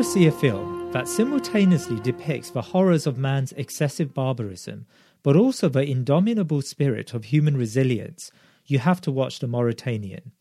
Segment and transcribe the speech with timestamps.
[0.00, 4.86] To see a film that simultaneously depicts the horrors of man's excessive barbarism,
[5.22, 8.32] but also the indomitable spirit of human resilience,
[8.64, 10.32] you have to watch The Mauritanian.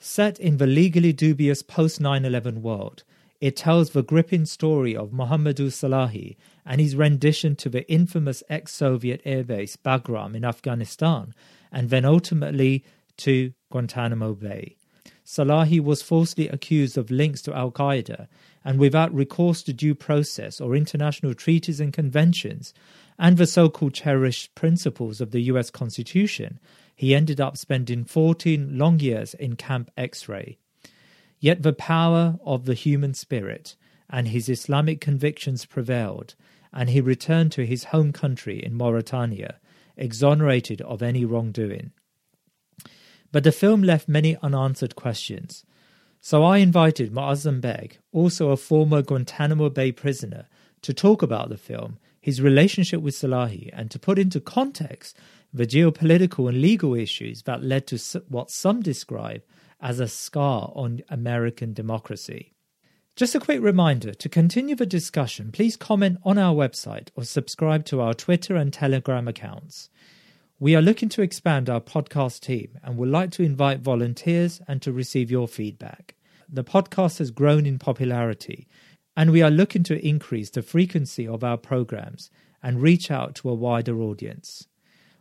[0.00, 3.04] Set in the legally dubious post 9 11 world,
[3.40, 6.34] it tells the gripping story of Mohamedou Salahi
[6.66, 11.32] and his rendition to the infamous ex Soviet airbase Bagram in Afghanistan,
[11.70, 12.84] and then ultimately
[13.18, 14.74] to Guantanamo Bay.
[15.24, 18.26] Salahi was falsely accused of links to Al Qaeda,
[18.64, 22.72] and without recourse to due process or international treaties and conventions,
[23.18, 26.58] and the so called cherished principles of the US Constitution,
[26.96, 30.58] he ended up spending 14 long years in Camp X ray.
[31.40, 33.76] Yet the power of the human spirit
[34.08, 36.34] and his Islamic convictions prevailed,
[36.72, 39.60] and he returned to his home country in Mauritania,
[39.96, 41.92] exonerated of any wrongdoing.
[43.32, 45.64] But the film left many unanswered questions.
[46.26, 50.46] So I invited Moazzam Begg, also a former Guantanamo Bay prisoner,
[50.80, 55.18] to talk about the film, his relationship with Salahi, and to put into context
[55.52, 57.98] the geopolitical and legal issues that led to
[58.30, 59.42] what some describe
[59.82, 62.54] as a scar on American democracy.
[63.16, 67.84] Just a quick reminder to continue the discussion, please comment on our website or subscribe
[67.84, 69.90] to our Twitter and Telegram accounts.
[70.60, 74.80] We are looking to expand our podcast team and would like to invite volunteers and
[74.82, 76.14] to receive your feedback.
[76.48, 78.68] The podcast has grown in popularity,
[79.16, 82.30] and we are looking to increase the frequency of our programs
[82.62, 84.68] and reach out to a wider audience.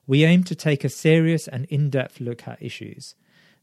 [0.05, 3.15] We aim to take a serious and in depth look at issues.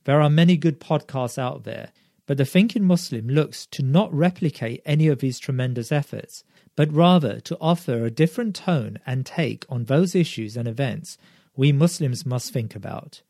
[0.05, 1.93] There are many good podcasts out there,
[2.27, 6.43] but the Thinking Muslim looks to not replicate any of these tremendous efforts,
[6.75, 11.17] but rather to offer a different tone and take on those issues and events
[11.61, 13.21] we Muslims must think about.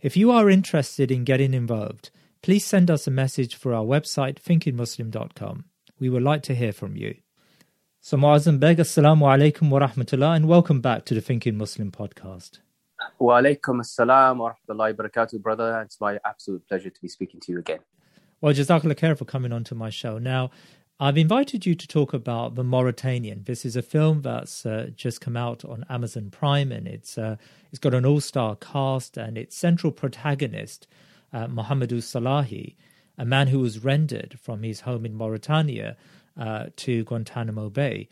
[0.00, 2.10] If you are interested in getting involved,
[2.40, 5.64] please send us a message for our website thinkingmuslim.com.
[5.98, 7.16] We would like to hear from you.
[8.00, 12.60] So Moazzam Begg, Assalamu alaikum wa rahmatullah, and welcome back to the Thinking Muslim podcast.
[13.18, 15.82] Wa alaikum assalam wa rahmatullahi wa barakatuh, brother.
[15.84, 17.80] It's my absolute pleasure to be speaking to you again.
[18.40, 20.18] Well, Jazakallah khair for coming on to my show.
[20.18, 20.52] Now,
[21.02, 23.42] I've invited you to talk about The Mauritanian.
[23.42, 27.38] This is a film that's uh, just come out on Amazon Prime, and it's uh,
[27.70, 30.86] it's got an all-star cast, and its central protagonist,
[31.32, 32.76] uh, Mohamedou Salahi,
[33.18, 35.96] a man who was rendered from his home in Mauritania
[36.38, 38.08] uh, to Guantanamo Bay.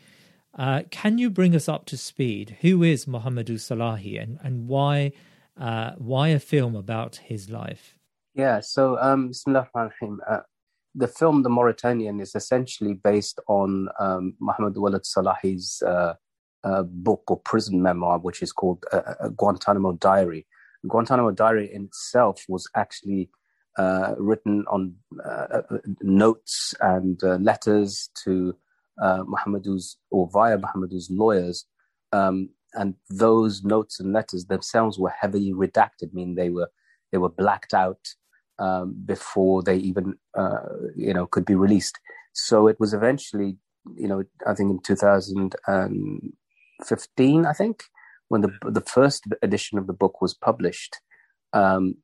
[0.59, 2.57] Uh, can you bring us up to speed?
[2.63, 5.13] Who is Mohamedou Salahi, and and why
[5.57, 7.97] uh, why a film about his life?
[8.35, 10.47] Yeah, so um, Bismillah ar
[10.95, 16.15] the film The Mauritanian is essentially based on um, Muhammad Ould Salahi's uh,
[16.65, 20.47] uh, book or prison memoir, which is called uh, uh Guantanamo Diary.
[20.87, 23.31] Guantanamo Diary in itself was actually
[23.79, 24.95] uh, written on
[25.25, 25.63] uh,
[26.03, 28.55] notes and letters to
[29.01, 31.67] Mohamedou's or via Mohamedou's lawyers
[32.13, 36.69] um, and those notes and letters themselves were heavily redacted, meaning they were
[37.13, 38.09] they were blacked out
[38.61, 40.61] um, before they even uh,
[40.95, 41.99] you know could be released.
[42.33, 43.57] So it was eventually,
[43.97, 47.83] you know, I think in 2015, I think
[48.29, 50.97] when the the first edition of the book was published.
[51.53, 51.97] Um,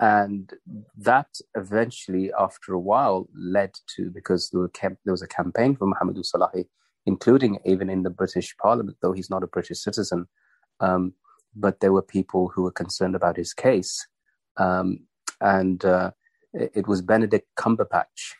[0.00, 0.52] and
[0.96, 5.86] that eventually, after a while, led to because there, camp, there was a campaign for
[5.86, 6.66] Mohammed Salahi,
[7.06, 10.26] including even in the British Parliament, though he's not a British citizen.
[10.80, 11.14] Um,
[11.54, 14.04] but there were people who were concerned about his case,
[14.56, 15.06] um,
[15.40, 16.10] and uh,
[16.52, 18.34] it, was Benedict Cumberbatch,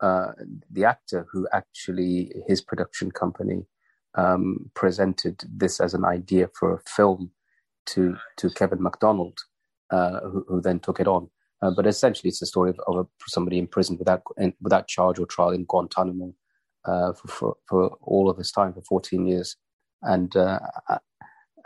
[0.00, 0.32] uh,
[0.70, 3.66] the actor, who actually his production company
[4.16, 7.30] um, presented this as an idea for a film
[7.86, 9.38] to to Kevin Macdonald
[9.90, 11.28] uh, who, who, then took it on.
[11.62, 15.18] Uh, but essentially, it's a story of, of a, somebody imprisoned without in, without charge
[15.18, 16.32] or trial in Guantanamo
[16.84, 19.56] uh, for, for, for, all of his time, for 14 years,
[20.02, 20.58] and uh,
[20.88, 20.98] uh,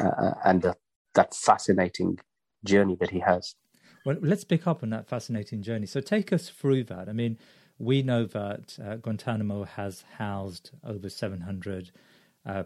[0.00, 0.74] uh, and
[1.14, 2.18] that fascinating
[2.64, 3.54] journey that he has.
[4.04, 5.86] Well, let's pick up on that fascinating journey.
[5.86, 7.08] So take us through that.
[7.08, 7.38] I mean,
[7.78, 11.90] we know that Guantanamo has housed over 700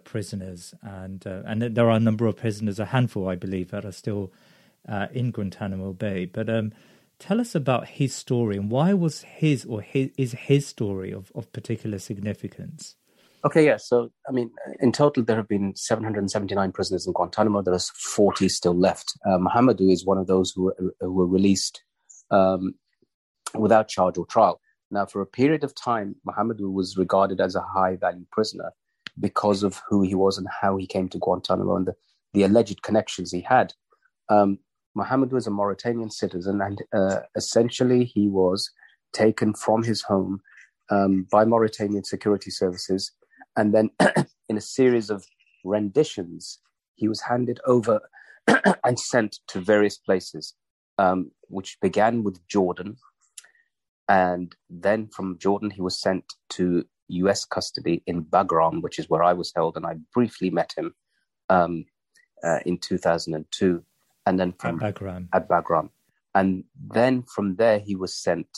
[0.05, 3.93] prisoners, and and there are a number of prisoners, a handful, I believe, that are
[3.93, 4.33] still
[4.89, 6.25] uh, in Guantanamo Bay.
[6.27, 6.73] But um,
[7.19, 11.33] tell us about his story and why was his or his, is his story of,
[11.35, 12.97] of particular significance?
[13.45, 13.77] Okay, yeah.
[13.77, 14.51] So, I mean,
[14.81, 17.63] in total, there have been 779 prisoners in Guantanamo.
[17.63, 19.13] There's 40 still left.
[19.25, 21.83] Uh, Mohamedou is one of those who, who were released
[22.31, 22.75] um,
[23.55, 24.61] without charge or trial.
[24.91, 28.73] Now, for a period of time, Mohamedou was regarded as a high value prisoner
[29.19, 31.95] because of who he was and how he came to Guantanamo and the,
[32.35, 33.73] the alleged connections he had.
[34.29, 34.59] Um,
[34.95, 38.71] Muhammad was a Mauritanian citizen, and uh, essentially he was
[39.13, 40.41] taken from his home
[40.91, 43.13] um, by Mauritanian security services,
[43.57, 43.91] and then
[44.49, 45.25] in a series of
[45.65, 46.61] renditions,
[46.95, 48.01] he was handed over
[48.85, 50.55] and sent to various places,
[50.99, 52.97] um, which began with Jordan,
[54.09, 57.45] and then from Jordan he was sent to U.S.
[57.45, 60.95] custody in Bagram, which is where I was held, and I briefly met him
[61.49, 61.85] um,
[62.45, 63.85] uh, in 2002
[64.27, 65.29] and then from at Bagram.
[65.33, 65.91] at Bagram.
[66.35, 68.49] And then from there, he was sent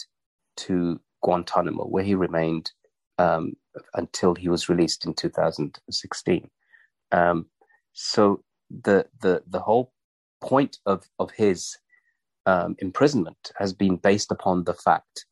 [0.56, 2.72] to Guantanamo, where he remained
[3.18, 3.52] um,
[3.94, 6.50] until he was released in 2016.
[7.12, 7.46] Um,
[7.92, 9.92] so the the the whole
[10.40, 11.76] point of of his
[12.46, 15.26] um, imprisonment has been based upon the fact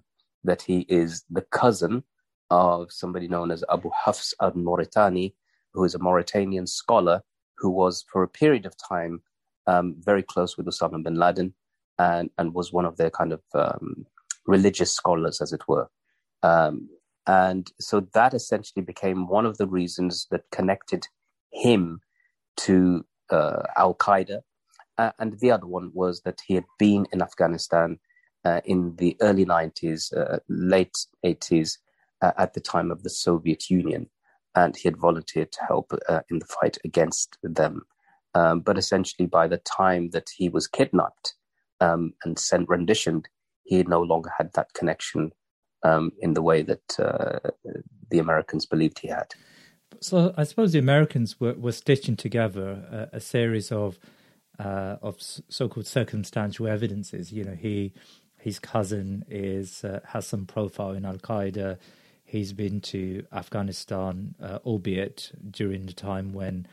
[0.45, 2.03] that he is the cousin
[2.51, 5.35] of somebody known as Abu Hafs al-Mauritani,
[5.73, 7.23] who is a Mauritanian scholar
[7.59, 9.23] who was for a period of time
[9.67, 11.55] um, very close with Osama bin Laden
[11.99, 14.07] and, and was one of their kind of um,
[14.47, 15.89] religious scholars, as it were.
[16.43, 16.89] Um,
[17.27, 21.07] and so that essentially became one of the reasons that connected
[21.53, 22.01] him
[22.59, 24.41] to uh, Al Qaeda.
[24.99, 27.99] Uh, and the other one was that he had been in Afghanistan
[28.45, 31.79] uh, in the early 90s, uh, late 80s,
[32.23, 34.09] uh, at the time of the Soviet Union.
[34.55, 37.83] And he had volunteered to help uh, in the fight against them.
[38.35, 41.35] Um, but essentially, by the time that he was kidnapped
[41.81, 43.29] um, and sent renditioned,
[43.65, 45.33] he no longer had that connection
[45.87, 47.39] um, in the way that uh,
[48.11, 49.35] the Americans believed he had.
[50.01, 53.99] So I suppose the Americans were, were stitching together a, a series of
[54.59, 57.33] uh, of so-called circumstantial evidences.
[57.33, 57.93] You know, he
[58.39, 61.79] his cousin is uh, has some profile in Al Qaeda.
[62.25, 66.67] He's been to Afghanistan, uh, albeit during the time when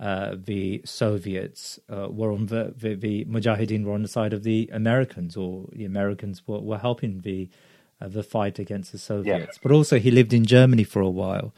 [0.00, 4.42] uh, the Soviets uh, were on the, the, the Mujahideen were on the side of
[4.42, 7.48] the Americans, or the Americans were, were helping the
[8.00, 9.56] uh, the fight against the Soviets.
[9.56, 9.60] Yeah.
[9.62, 11.54] But also, he lived in Germany for a while,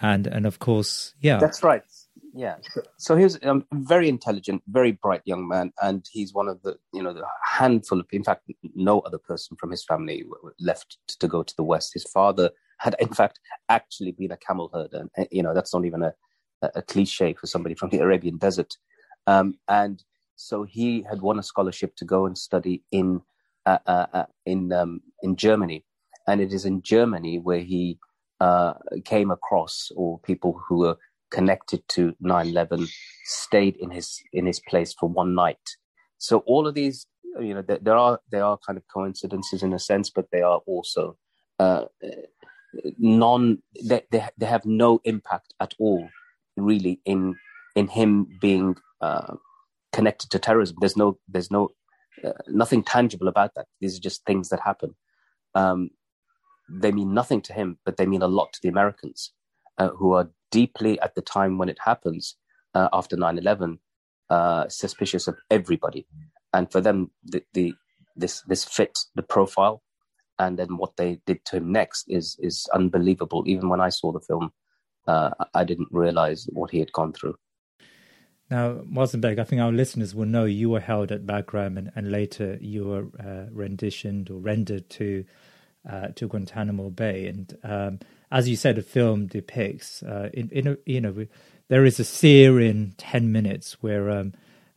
[0.00, 1.82] and and of course, yeah, that's right.
[2.34, 2.56] Yeah,
[2.98, 6.78] so he's a um, very intelligent, very bright young man, and he's one of the
[6.92, 10.24] you know the handful of, in fact, no other person from his family
[10.60, 11.94] left to go to the West.
[11.94, 15.84] His father had, in fact, actually been a camel herder, and you know that's not
[15.84, 16.12] even a
[16.62, 18.76] a, cliche for somebody from the Arabian desert.
[19.26, 20.02] Um, and
[20.36, 23.20] so he had won a scholarship to go and study in
[23.86, 25.84] uh, uh, in um, in Germany,
[26.26, 27.98] and it is in Germany where he
[28.40, 30.96] uh, came across, or people who were
[31.30, 32.88] connected to 9/11
[33.24, 35.76] stayed in his in his place for one night.
[36.18, 37.06] So all of these,
[37.40, 40.42] you know, there, there are there are kind of coincidences in a sense, but they
[40.42, 41.16] are also
[41.58, 41.84] uh,
[42.98, 46.08] non they, they they have no impact at all
[46.56, 47.36] really in
[47.76, 49.34] in him being uh,
[49.92, 50.76] connected to terrorism.
[50.80, 51.70] There's no there's no
[52.24, 53.66] uh, nothing tangible about that.
[53.80, 54.94] These are just things that happen.
[55.54, 55.90] Um,
[56.68, 59.32] they mean nothing to him, but they mean a lot to the Americans,
[59.78, 62.36] uh, who are deeply at the time when it happens
[62.74, 63.78] uh, after 9/11,
[64.30, 66.06] uh, suspicious of everybody,
[66.52, 67.74] and for them, the, the
[68.16, 69.82] this this fit the profile,
[70.38, 73.44] and then what they did to him next is is unbelievable.
[73.46, 74.50] Even when I saw the film,
[75.06, 77.36] uh, I didn't realize what he had gone through.
[78.50, 81.92] Now, Moazzam Begg, I think our listeners will know you were held at Bagram and,
[81.94, 85.24] and later you were uh, renditioned or rendered to
[85.88, 87.26] uh, to Guantanamo Bay.
[87.26, 88.00] And um,
[88.30, 91.26] as you said, the film depicts uh, in, in a, you know
[91.68, 94.32] there is a sear in ten minutes where um,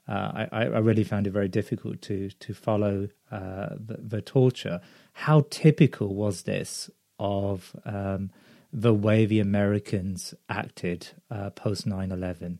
[0.07, 4.81] uh, I, I, really found it very difficult to to follow uh, the, the, torture.
[5.13, 8.31] How typical was this of um,
[8.73, 12.57] the way the Americans acted uh, post 9-11?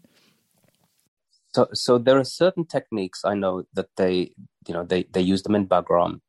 [1.53, 4.34] So, so there are certain techniques I know that they,
[4.67, 6.22] you know, they, they use them in Bagram,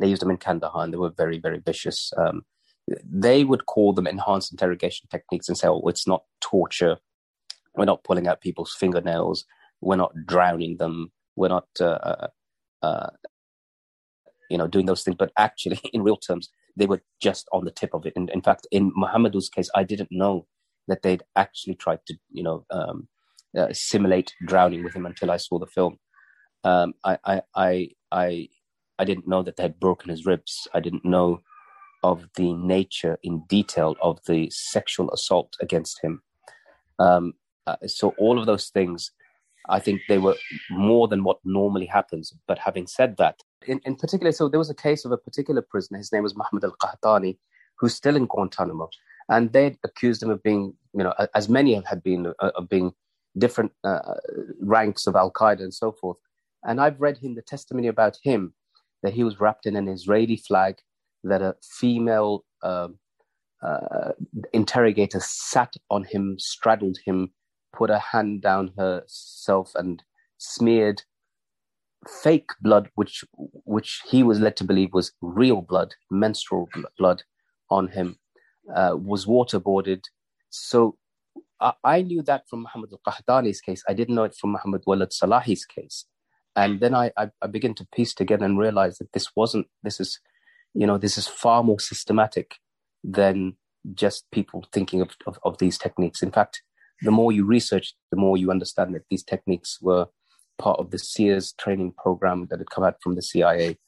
[0.00, 2.12] they used them in Kandahar, and they were very, very vicious.
[2.16, 2.42] Um,
[3.04, 6.98] they would call them enhanced interrogation techniques and say, "Oh, it's not torture.
[7.74, 9.44] We're not pulling out people's fingernails.
[9.80, 11.12] We're not drowning them.
[11.36, 12.26] We're not, uh, uh,
[12.82, 13.10] uh
[14.50, 17.70] you know, doing those things." But actually, in real terms, they were just on the
[17.70, 18.14] tip of it.
[18.16, 20.46] And in fact, in Mohamedou's case, I didn't know
[20.88, 23.08] that they'd actually tried to, you know, um,
[23.58, 25.98] uh, simulate drowning with him until I saw the film.
[26.64, 28.48] Um, I, I, I, I,
[28.98, 30.66] I didn't know that they had broken his ribs.
[30.72, 31.40] I didn't know
[32.02, 36.22] of the nature in detail of the sexual assault against him.
[36.98, 37.34] Um,
[37.66, 39.10] uh, so all of those things,
[39.68, 40.36] I think they were
[40.70, 42.32] more than what normally happens.
[42.46, 45.62] But having said that, in, in particular, so there was a case of a particular
[45.62, 45.98] prisoner.
[45.98, 47.38] His name was Mohammed Al Qahtani,
[47.78, 48.90] who's still in Guantanamo,
[49.30, 52.92] and they accused him of being, you know, as many have been, uh, of being
[53.36, 54.14] different uh,
[54.60, 56.16] ranks of Al Qaeda and so forth.
[56.62, 58.54] And I've read him the testimony about him
[59.02, 60.76] that he was wrapped in an Israeli flag,
[61.24, 62.88] that a female uh,
[63.62, 64.12] uh,
[64.52, 67.32] interrogator sat on him, straddled him,
[67.76, 70.02] put a hand down herself, and
[70.38, 71.02] smeared
[72.22, 73.24] fake blood, which
[73.64, 77.22] which he was led to believe was real blood, menstrual blood,
[77.70, 78.18] on him,
[78.74, 80.02] uh, was waterboarded.
[80.50, 80.96] So
[81.60, 83.82] I, knew that from Muhammad al-Qahtani's case.
[83.88, 86.04] I didn't know it from Muhammad Ould Salahi's case.
[86.56, 90.00] And then I, I, I begin to piece together and realize that this wasn't, this
[90.00, 90.20] is,
[90.74, 92.56] you know, this is far more systematic
[93.02, 93.56] than
[93.94, 96.22] just people thinking of, of, of these techniques.
[96.22, 96.62] In fact,
[97.02, 100.06] the more you research, the more you understand that these techniques were
[100.58, 103.78] part of the Sears training program that had come out from the CIA,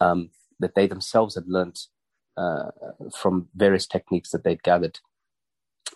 [0.00, 1.78] um, that they themselves had learned
[2.36, 2.70] uh,
[3.16, 4.98] from various techniques that they'd gathered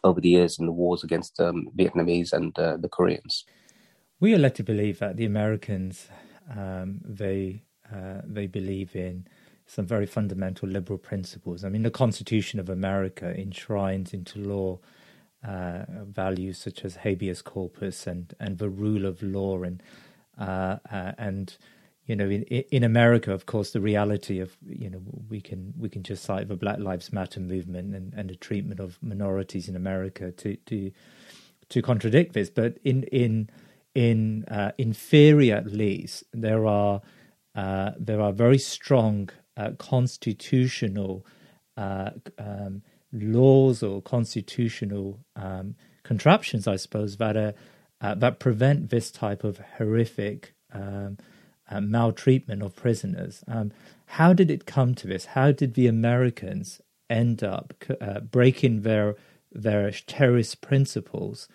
[0.04, 3.44] over the years in the wars against um, Vietnamese and uh, the Koreans.
[4.20, 6.08] We are led to believe that the Americans
[6.56, 9.26] um, they uh, they believe in
[9.66, 11.64] some very fundamental liberal principles.
[11.64, 14.80] I mean, the Constitution of America enshrines into law
[15.46, 19.82] uh, values such as habeas corpus and, and the rule of law and
[20.38, 21.56] uh, uh, and
[22.10, 25.88] you know, in in America, of course, the reality of you know we can we
[25.88, 29.76] can just cite the Black Lives Matter movement and, and the treatment of minorities in
[29.76, 30.90] America to to
[31.68, 32.50] to contradict this.
[32.50, 33.48] But in in
[33.94, 37.00] in uh, in theory, at least, there are
[37.54, 41.24] uh, there are very strong uh, constitutional
[41.76, 47.54] uh, um, laws or constitutional um, contraptions, I suppose, that are,
[48.00, 50.54] uh, that prevent this type of horrific.
[50.72, 51.16] Um,
[51.70, 53.44] uh, maltreatment of prisoners.
[53.46, 53.72] Um,
[54.06, 55.26] how did it come to this?
[55.26, 59.16] How did the Americans end up uh, breaking their
[59.52, 61.48] their terrorist principles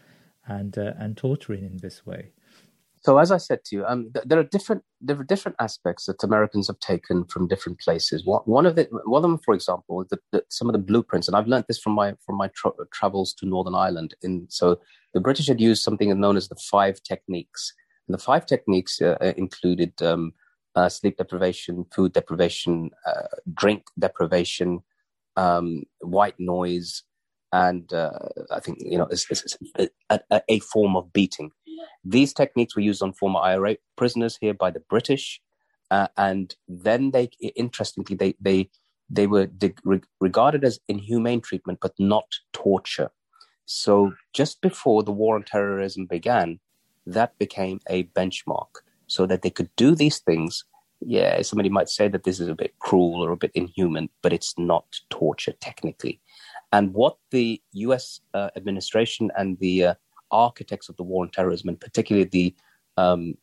[0.48, 2.32] and uh, and torturing in this way?
[3.06, 6.06] So, as I said to you, um, th- there are different there are different aspects
[6.06, 8.26] that Americans have taken from different places.
[8.26, 11.28] One, one of it, one of them, for example, the, the, some of the blueprints,
[11.28, 14.16] and I've learned this from my from my tra- travels to Northern Ireland.
[14.24, 14.80] In so,
[15.14, 17.74] the British had used something known as the five techniques
[18.08, 20.34] and the five techniques uh, uh, included um,
[20.76, 22.92] uh, sleep deprivation, food deprivation,
[23.54, 24.82] drink deprivation,
[25.38, 27.04] um, white noise,
[27.52, 31.52] and I think you know it's, it's a, a, a, form of beating.
[32.04, 35.42] These techniques were used on former IRA prisoners here by the British,
[35.92, 38.70] uh, and then they, interestingly, they they
[39.10, 39.74] they were de-
[40.20, 43.12] regarded as inhumane treatment, but not torture.
[43.66, 46.60] So just before the war on terrorism began,
[47.06, 50.64] that became a benchmark so that they could do these things.
[51.02, 54.34] Yeah, somebody might say that this is a bit cruel or a bit inhuman, but
[54.34, 56.20] it's not torture technically.
[56.72, 59.94] And what the US uh, administration and the uh,
[60.32, 62.56] architects of the war on terrorism, and particularly the
[62.98, 63.36] um,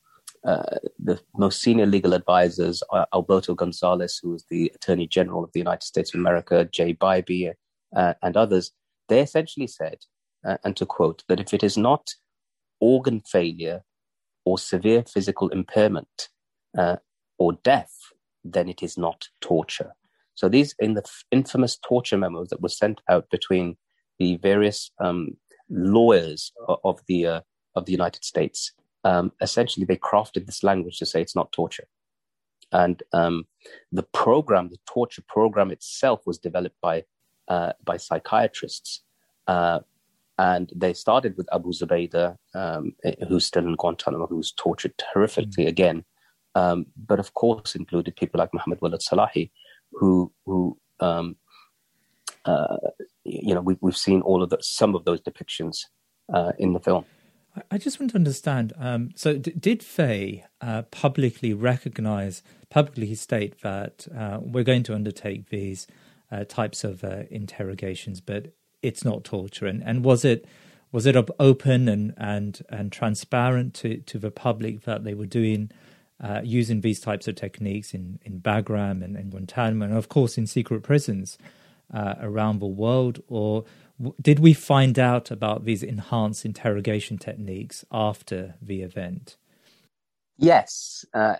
[0.45, 5.52] uh, the most senior legal advisors, uh, Alberto Gonzales, who was the Attorney General of
[5.52, 7.52] the United States of America, Jay Bybee,
[7.95, 8.73] uh, and others,
[9.09, 9.99] they essentially said,
[10.45, 12.14] uh, and to quote, that if it is not
[12.83, 13.85] organ failure
[14.45, 16.29] or severe physical impairment
[16.77, 16.97] uh,
[17.39, 17.95] or death,
[18.45, 19.93] then it is not torture.
[20.35, 23.77] So these in the infamous torture memos that were sent out between
[24.19, 25.37] the various um,
[25.71, 26.53] lawyers
[26.85, 27.41] of the uh,
[27.77, 28.73] of the United States,
[29.05, 31.87] um, essentially they crafted this language to say it's not torture.
[32.73, 33.45] And um,
[33.93, 37.05] the program, the torture program itself, was developed by
[37.49, 39.03] uh, by psychiatrists,
[39.47, 39.81] uh,
[40.42, 42.96] and they started with Abu Zubaydah, um,
[43.28, 45.68] who's still in Guantanamo, who was tortured horrifically mm.
[45.68, 46.04] again,
[46.56, 49.52] um, but of course included people like Muhammad Ould Salahi,
[49.92, 51.37] who who um,
[52.44, 52.76] uh,
[53.22, 55.76] you know we, have seen all of the, some of those depictions
[56.34, 57.04] uh, in the film.
[57.70, 58.72] I just want to understand.
[58.78, 64.94] Um, so, d- did Faye uh, publicly recognize, publicly state that uh, we're going to
[64.94, 65.87] undertake these
[66.32, 69.67] uh, types of uh, interrogations, but it's not torture?
[69.67, 70.47] And, and was it
[70.93, 75.71] was it open and and and transparent to, to the public that they were doing
[76.21, 80.39] uh, using these types of techniques in in Bagram and, and Guantanamo, and of course
[80.39, 81.39] in secret prisons
[81.93, 83.65] uh, around the world, or
[84.21, 89.37] did we find out about these enhanced interrogation techniques after the event?
[90.39, 91.37] Yes, uh,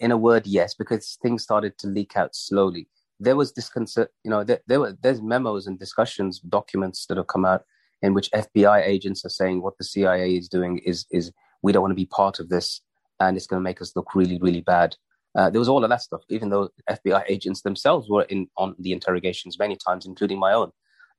[0.00, 2.88] in a word, yes, because things started to leak out slowly.
[3.20, 7.16] There was this concern, you know, there, there were there's memos and discussions, documents that
[7.16, 7.62] have come out
[8.02, 11.82] in which FBI agents are saying what the CIA is doing is is we don't
[11.82, 12.80] want to be part of this,
[13.20, 14.96] and it's going to make us look really, really bad.
[15.36, 18.74] Uh, there was all of that stuff, even though FBI agents themselves were in on
[18.78, 20.70] the interrogations many times, including my own.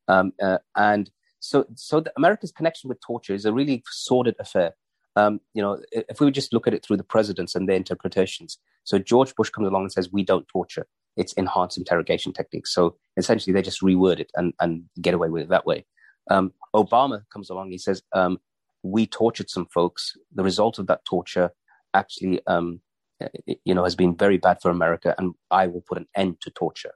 [0.07, 1.09] Um, uh, and
[1.39, 4.75] so, so America's connection with torture is a really sordid affair.
[5.17, 7.75] Um, you know, if we would just look at it through the presidents and their
[7.75, 8.57] interpretations.
[8.83, 10.87] So George Bush comes along and says, "We don't torture;
[11.17, 15.43] it's enhanced interrogation techniques." So essentially, they just reword it and and get away with
[15.43, 15.85] it that way.
[16.29, 18.39] Um, Obama comes along; he says, um,
[18.83, 20.13] "We tortured some folks.
[20.33, 21.51] The result of that torture
[21.93, 22.81] actually, um,
[23.63, 26.51] you know, has been very bad for America, and I will put an end to
[26.51, 26.93] torture,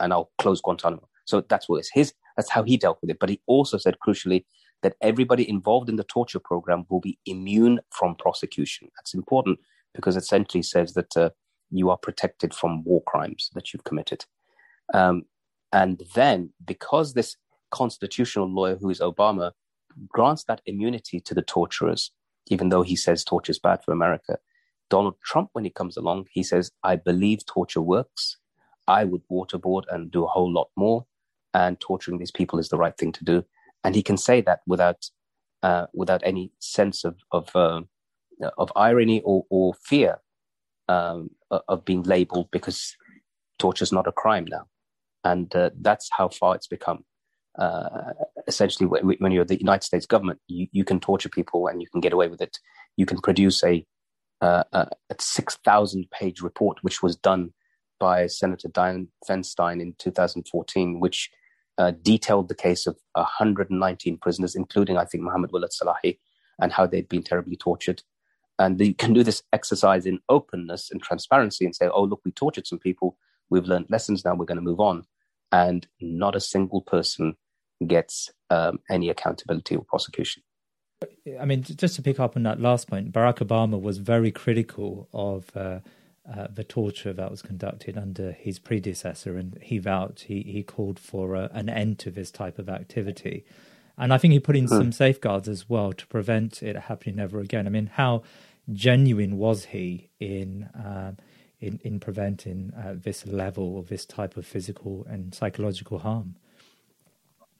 [0.00, 3.18] and I'll close Guantanamo." So that's what it's his that's how he dealt with it.
[3.18, 4.44] But he also said, crucially,
[4.82, 8.88] that everybody involved in the torture program will be immune from prosecution.
[8.96, 9.58] That's important
[9.94, 11.30] because it essentially says that uh,
[11.72, 14.24] you are protected from war crimes that you've committed.
[14.94, 15.22] Um,
[15.72, 17.36] and then, because this
[17.70, 19.52] constitutional lawyer, who is Obama,
[20.08, 22.12] grants that immunity to the torturers,
[22.48, 24.38] even though he says torture is bad for America,
[24.90, 28.36] Donald Trump, when he comes along, he says, I believe torture works.
[28.86, 31.06] I would waterboard and do a whole lot more
[31.54, 33.44] and torturing these people is the right thing to do.
[33.84, 35.10] And he can say that without
[35.62, 37.82] uh, without any sense of of uh,
[38.58, 40.18] of irony or, or fear
[40.88, 41.30] um,
[41.68, 42.96] of being labeled because
[43.58, 44.66] torture is not a crime now,
[45.24, 47.04] and uh, that's how far it's become.
[47.58, 48.12] Uh,
[48.46, 52.00] essentially, when you're the United States government, you, you can torture people and you can
[52.00, 52.58] get away with it.
[52.96, 53.84] You can produce a,
[54.40, 54.88] uh, a
[55.20, 57.52] six thousand page report, which was done
[58.00, 61.30] by Senator Dianne Feinstein in 2014, which
[61.78, 66.18] uh, detailed the case of 119 prisoners, including, I think, Mohammed Ould Salahi,
[66.60, 68.02] and how they'd been terribly tortured.
[68.62, 72.30] And you can do this exercise in openness and transparency and say, oh, look, we
[72.30, 73.16] tortured some people.
[73.50, 74.34] We've learned lessons now.
[74.34, 75.04] We're going to move on.
[75.50, 77.34] And not a single person
[77.84, 80.44] gets um, any accountability or prosecution.
[81.40, 85.08] I mean, just to pick up on that last point, Barack Obama was very critical
[85.12, 85.80] of uh,
[86.32, 91.00] uh, the torture that was conducted under his predecessor, and he vowed he he called
[91.00, 93.44] for a, an end to this type of activity,
[93.98, 94.76] and I think he put in hmm.
[94.76, 97.66] some safeguards as well to prevent it happening ever again.
[97.66, 98.22] I mean, how
[98.72, 101.12] genuine was he in uh,
[101.60, 106.36] in in preventing uh, this level of this type of physical and psychological harm?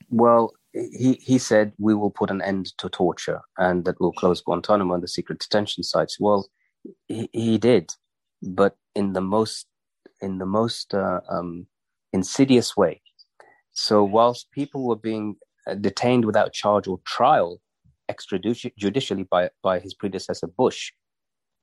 [0.09, 4.41] Well, he he said we will put an end to torture and that we'll close
[4.41, 6.17] Guantanamo and the secret detention sites.
[6.19, 6.47] Well,
[7.07, 7.93] he, he did
[8.43, 9.67] but in the most
[10.21, 11.67] in the most uh, um,
[12.11, 13.01] insidious way.
[13.71, 15.35] So whilst people were being
[15.67, 17.59] uh, detained without charge or trial
[18.11, 20.91] extrajudicially by by his predecessor Bush,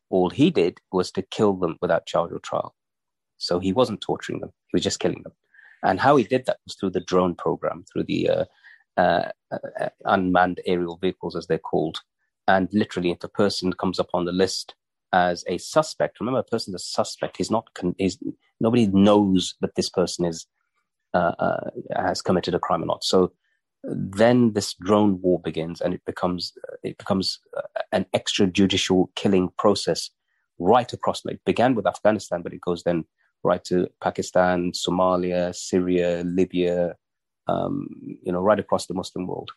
[0.09, 2.75] all he did was to kill them without charge or trial.
[3.39, 5.33] So he wasn't torturing them; he was just killing them.
[5.83, 8.45] And how he did that was through the drone program, through the uh,
[8.97, 12.01] uh, uh unmanned aerial vehicles, as they're called.
[12.49, 14.75] And literally, if a person comes up on the list
[15.13, 16.21] as a suspect.
[16.21, 17.37] Remember, a person is a suspect.
[17.37, 17.69] He's not.
[17.99, 18.19] He's,
[18.61, 20.47] nobody knows that this person is
[21.15, 23.05] uh, uh, has committed a crime or not.
[23.05, 23.33] So
[23.85, 27.63] then this drone war begins, and it becomes it becomes uh,
[27.93, 30.11] an extrajudicial killing process
[30.59, 31.25] right across.
[31.25, 33.05] It began with Afghanistan, but it goes then
[33.43, 36.97] right to Pakistan, Somalia, Syria, Libya.
[37.49, 37.89] Um,
[38.23, 39.51] you know, right across the Muslim world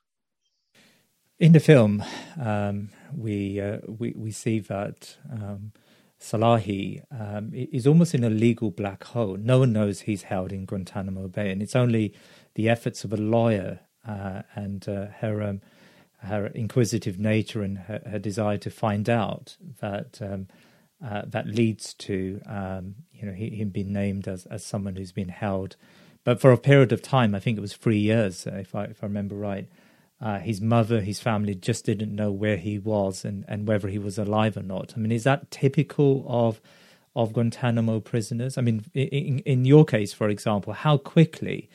[1.39, 2.03] In the film,
[2.41, 5.73] um, we, uh, we we see that um,
[6.19, 9.38] Salahi um, is almost in a legal black hole.
[9.38, 12.13] No one knows he's held in Guantanamo Bay, and it's only
[12.55, 15.61] the efforts of a lawyer uh, and uh, her um,
[16.19, 20.47] her inquisitive nature and her, her, desire to find out that um,
[21.05, 25.29] uh, that leads to um, you know him being named as as someone who's been
[25.29, 25.75] held,
[26.23, 29.03] but for a period of time, I think it was three years, if I if
[29.03, 29.67] I remember right.
[30.21, 33.99] Uh, his mother, his family just didn't know where he was and, and whether he
[33.99, 34.93] was alive or not.
[34.95, 36.61] I mean, is that typical of
[37.15, 38.57] of Guantanamo prisoners?
[38.57, 41.69] I mean, in, in your case, for example, how quickly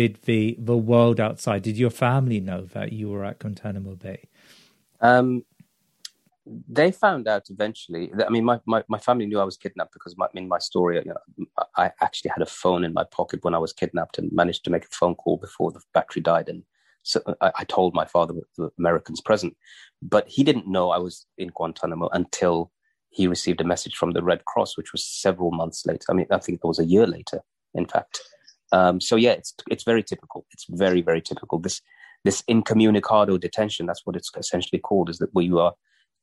[0.00, 4.20] did the the world outside, did your family know that you were at Guantanamo Bay?
[5.02, 5.44] Um,
[6.78, 8.10] they found out eventually.
[8.26, 10.96] I mean, my, my, my family knew I was kidnapped because my, in my story,
[10.96, 14.32] you know, I actually had a phone in my pocket when I was kidnapped and
[14.32, 16.48] managed to make a phone call before the battery died.
[16.48, 16.62] And
[17.02, 19.54] so I, I told my father the Americans present,
[20.00, 22.72] but he didn't know I was in Guantanamo until
[23.10, 26.06] he received a message from the Red Cross, which was several months later.
[26.08, 27.40] I mean, I think it was a year later,
[27.74, 28.22] in fact.
[28.72, 30.46] Um, so yeah, it's it's very typical.
[30.52, 31.58] It's very very typical.
[31.58, 31.80] This
[32.24, 33.86] this incommunicado detention.
[33.86, 35.10] That's what it's essentially called.
[35.10, 35.74] Is that where you are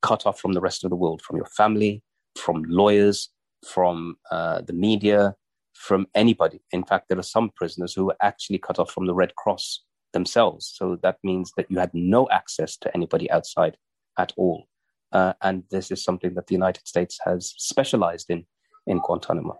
[0.02, 2.04] cut off from the rest of the world, from your family,
[2.36, 3.30] from lawyers,
[3.66, 5.36] from uh, the media,
[5.74, 6.62] from anybody.
[6.72, 9.84] In fact, there are some prisoners who were actually cut off from the Red Cross
[10.14, 10.72] themselves.
[10.74, 13.78] So that means that you had no access to anybody outside
[14.18, 14.68] at all.
[15.12, 18.46] Uh, and this is something that the United States has specialized in
[18.86, 19.60] in Guantanamo.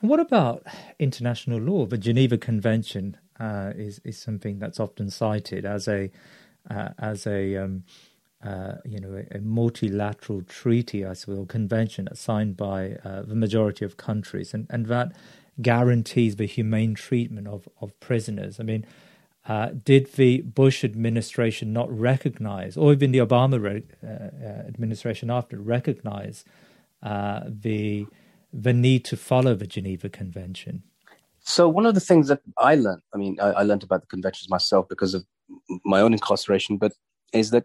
[0.00, 0.64] And what about
[0.98, 1.86] international law?
[1.86, 6.10] The Geneva Convention uh, is, is something that's often cited as a,
[6.70, 7.84] uh, as a um,
[8.44, 13.34] uh, you know, a, a, multilateral treaty, I suppose, or convention signed by uh, the
[13.34, 15.12] majority of countries, and, and that
[15.60, 18.60] guarantees the humane treatment of, of prisoners.
[18.60, 18.86] I mean,
[19.48, 25.58] uh, did the Bush administration not recognize, or even the Obama re- uh, administration after,
[25.58, 26.44] recognize
[27.02, 28.06] the
[28.56, 30.82] the need to follow the Geneva Convention?
[31.40, 34.08] So one of the things that I learned, I mean, I, I learned about the
[34.08, 35.24] conventions myself because of
[35.84, 36.92] my own incarceration, but
[37.32, 37.64] is that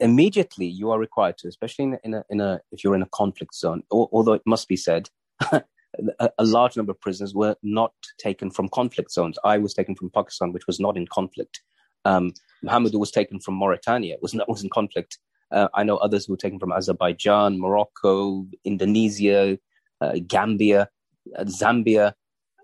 [0.00, 3.08] immediately you are required to, especially in, in, a, in a if you're in a
[3.12, 3.82] conflict zone.
[3.90, 5.10] Although it must be said,
[5.52, 5.62] a,
[6.38, 9.38] a, large number of prisoners were not taken from conflict zones.
[9.44, 11.60] I was taken from Pakistan, which was not in conflict.
[12.04, 15.18] Um, Muhammad was taken from Mauritania, was not was in conflict.
[15.50, 19.58] Uh, I know others who were taken from Azerbaijan, Morocco, Indonesia,
[20.26, 20.88] Gambia,
[21.36, 22.12] uh, Zambia.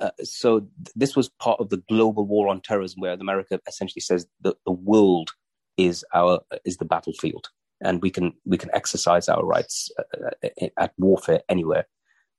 [0.01, 4.01] Uh, so th- this was part of the global war on terrorism, where America essentially
[4.01, 5.31] says that the world
[5.77, 7.49] is our is the battlefield,
[7.81, 11.87] and we can we can exercise our rights uh, uh at warfare anywhere.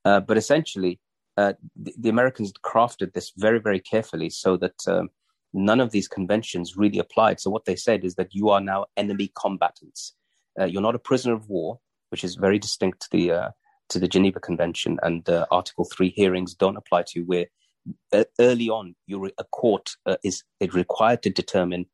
[0.05, 0.99] Uh, but essentially,
[1.37, 5.09] uh, the, the, Americans crafted this very very carefully so that um,
[5.53, 7.39] none of these conventions really applied.
[7.39, 10.13] So what they said is that you are now enemy combatants.
[10.59, 13.49] Uh, you're not a prisoner of war, which is very distinct to the uh,
[13.89, 17.25] to the Geneva Convention, and Article Three hearings don't apply to you.
[17.25, 19.91] Where early on, you're a court
[20.23, 21.85] is required to determine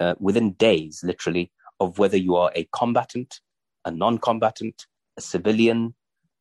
[0.00, 3.40] uh, within days, literally, of whether you are a combatant,
[3.84, 5.94] a non combatant, a civilian,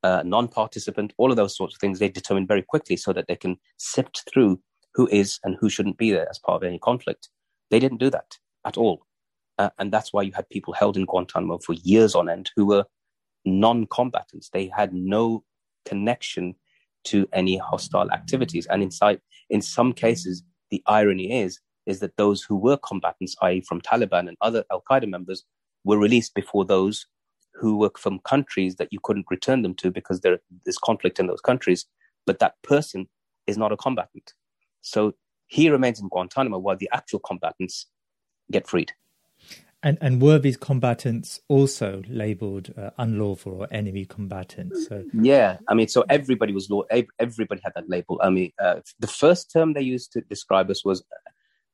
[0.04, 3.28] a non participant, all of those sorts of things they determine very quickly so that
[3.28, 4.60] they can sift through
[4.94, 7.30] who is and who shouldn't be there as part of any conflict.
[7.72, 9.06] They didn't do that at all.
[9.58, 12.66] Uh, and that's why you had people held in Guantanamo for years on end who
[12.66, 12.86] were
[13.45, 14.49] non combatants.
[14.49, 15.43] They had no
[15.86, 16.56] connection
[17.06, 18.65] to any hostile activities.
[18.67, 23.62] And inside, in some cases, the irony is is that those who were combatants, i.e.,
[23.62, 25.43] from Taliban and other Al Qaeda members,
[25.84, 27.08] were released before those
[27.53, 31.27] who were from countries that you couldn't return them to because there is conflict in
[31.27, 31.86] those countries.
[32.25, 33.10] But that person
[33.47, 34.34] is not a combatant.
[34.82, 35.13] So
[35.47, 37.88] he remains in Guantanamo while the actual combatants
[38.51, 38.93] get freed.
[39.86, 44.88] And and were these combatants also labeled uh, unlawful or enemy combatants?
[44.88, 46.84] So yeah, I mean, so everybody was law.
[47.19, 48.19] Everybody had that label.
[48.24, 51.04] I mean, uh, the first term they used to describe us was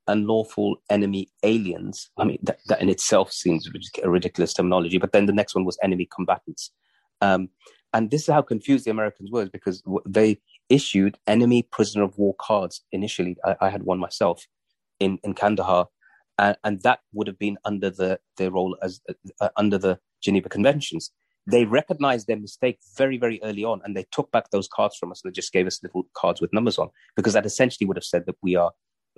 [0.08, 2.10] unlawful enemy aliens.
[2.18, 3.70] I mean, that, that in itself seems
[4.04, 4.98] a ridiculous terminology.
[4.98, 6.72] But then the next one was enemy combatants.
[7.22, 7.50] Um,
[7.94, 12.36] and this is how confused the Americans were because they issued enemy prisoner of war
[12.40, 13.38] cards initially.
[13.46, 14.48] I, I had one myself
[15.00, 15.88] in, in Kandahar
[16.40, 19.02] and, and that would have been under the their role as
[19.42, 21.12] uh, under the Geneva Conventions.
[21.48, 25.12] They recognized their mistake very, very early on, and they took back those cards from
[25.12, 27.98] us and they just gave us little cards with numbers on, because that essentially would
[27.98, 28.72] have said that we are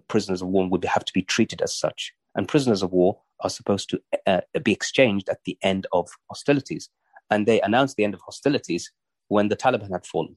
[0.07, 2.13] prisoners of war and would have to be treated as such.
[2.35, 6.89] And prisoners of war are supposed to uh, be exchanged at the end of hostilities.
[7.29, 8.91] And they announced the end of hostilities
[9.27, 10.35] when the Taliban had fallen.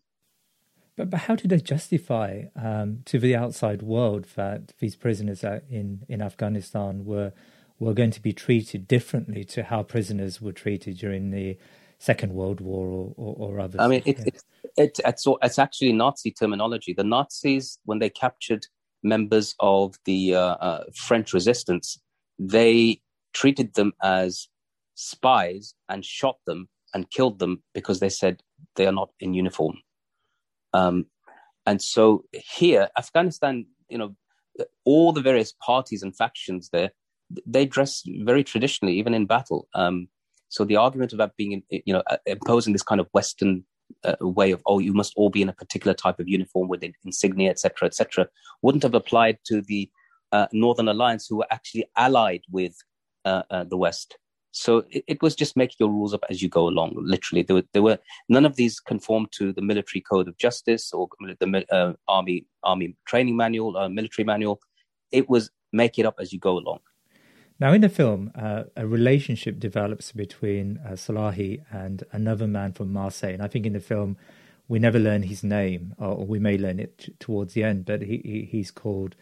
[0.97, 6.05] But, but how do they justify um, to the outside world that these prisoners in,
[6.09, 7.33] in Afghanistan were
[7.81, 11.59] were going to be treated differently to how prisoners were treated during the
[11.99, 13.81] Second World War or, or, or others?
[13.81, 14.25] I mean, it, yeah.
[14.27, 14.43] it,
[14.77, 16.93] it, it's, it's actually Nazi terminology.
[16.93, 18.67] The Nazis, when they captured
[19.03, 22.01] members of the uh, uh, French resistance,
[22.39, 23.01] they
[23.33, 24.49] treated them as
[24.95, 28.43] spies and shot them and killed them because they said
[28.77, 29.77] they are not in uniform.
[30.75, 31.07] Um,
[31.65, 34.15] and so here, Afghanistan, you know,
[34.85, 36.91] all the various parties and factions there,
[37.47, 39.69] they dress very traditionally, even in battle.
[39.75, 40.09] Um,
[40.49, 43.65] so the argument about being, you know, uh, imposing this kind of Western
[44.05, 46.85] uh, way of, oh, you must all be in a particular type of uniform with
[47.05, 48.29] insignia, etc., etc.,
[48.63, 49.91] wouldn't have applied to the
[50.33, 52.77] uh, Northern Alliance, who were actually allied with
[53.25, 54.19] uh, uh the West.
[54.57, 56.95] So it, it, was just making your rules up as you go along.
[56.97, 60.93] Literally, there were, there were none of these conformed to the military code of justice
[60.93, 64.61] or the uh, army army training manual, uh, military manual.
[65.11, 66.79] It was make it up as you go along.
[67.59, 72.93] Now, in the film, uh, a relationship develops between uh, Salahi and another man from
[72.93, 74.17] Marseille, and I think in the film
[74.69, 77.87] we never learn his name, or we may learn it t- towards the end.
[77.87, 79.17] But he, he, he's called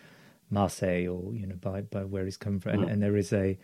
[0.51, 2.83] Marseille, or you know, by by where he's come from, mm.
[2.83, 3.59] and, and there is a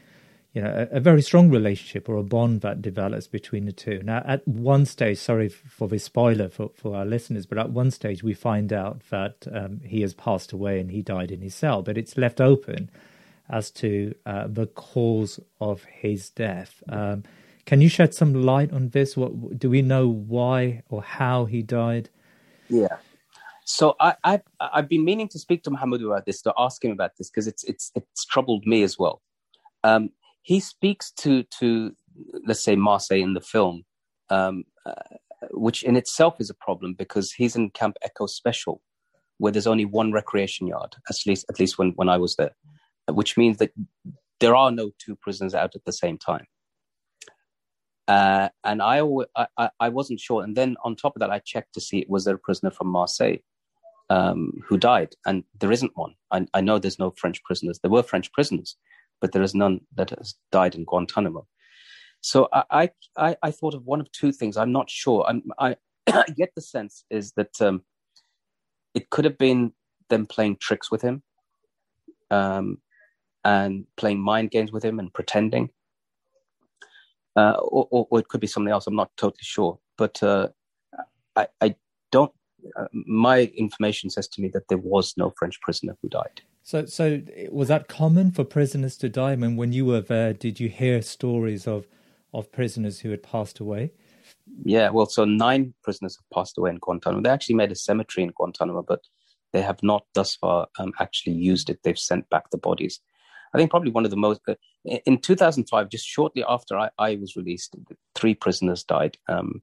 [0.58, 4.02] you know, a, a, very strong relationship or a bond that develops between the two.
[4.02, 7.92] Now, at one stage, sorry for the spoiler for, for our listeners, but at one
[7.92, 11.54] stage we find out that um, he has passed away and he died in his
[11.54, 12.90] cell, but it's left open
[13.48, 16.82] as to uh, the cause of his death.
[16.88, 17.22] Um,
[17.64, 19.16] can you shed some light on this?
[19.16, 22.10] What do we know why or how he died?
[22.68, 22.96] Yeah.
[23.64, 26.90] So I, I I've been meaning to speak to Muhammad about this to ask him
[26.90, 29.22] about this because it's it's it's troubled me as well.
[29.84, 30.10] Um,
[30.42, 31.92] he speaks to to
[32.46, 33.84] let's say Marseille in the film,
[34.30, 34.92] um, uh,
[35.50, 38.80] which in itself is a problem because he's in Camp Echo Special,
[39.38, 42.54] where there's only one recreation yard, at least at least when when I was there,
[43.08, 43.72] which means that
[44.40, 46.46] there are no two prisoners out at the same time.
[48.06, 49.02] Uh, and I,
[49.36, 50.42] I, I wasn't sure.
[50.42, 52.88] And then on top of that, I checked to see was there a prisoner from
[52.88, 53.36] Marseille
[54.08, 56.14] um, who died, and there isn't one.
[56.30, 57.78] I, I know there's no French prisoners.
[57.82, 58.76] There were French prisoners,
[59.20, 61.46] but there is none that has died in Guantanamo.
[62.20, 64.56] So I, I, I thought of one of two things.
[64.56, 65.24] I'm not sure.
[65.28, 65.76] I'm, I,
[66.36, 67.82] get the sense is that um,
[68.94, 69.72] it could have been
[70.08, 71.22] them playing tricks with him,
[72.30, 72.78] um,
[73.44, 75.70] and playing mind games with him and pretending,
[77.36, 78.86] uh, or, or, or, it could be something else.
[78.86, 80.48] I'm not totally sure, but uh,
[81.36, 81.74] I, I
[82.10, 82.32] don't.
[82.76, 86.42] Uh, my information says to me that there was no French prisoner who died.
[86.68, 89.32] So, so was that common for prisoners to die?
[89.32, 91.86] I mean, when you were there, did you hear stories of
[92.34, 93.92] of prisoners who had passed away?
[94.64, 97.22] Yeah, well, so nine prisoners have passed away in Guantanamo.
[97.22, 99.00] They actually made a cemetery in Guantanamo, but
[99.54, 101.80] they have not thus far um, actually used it.
[101.84, 103.00] They've sent back the bodies.
[103.54, 107.16] I think probably one of the most uh, in 2005, just shortly after I, I
[107.16, 107.76] was released,
[108.14, 109.16] three prisoners died.
[109.26, 109.62] Um,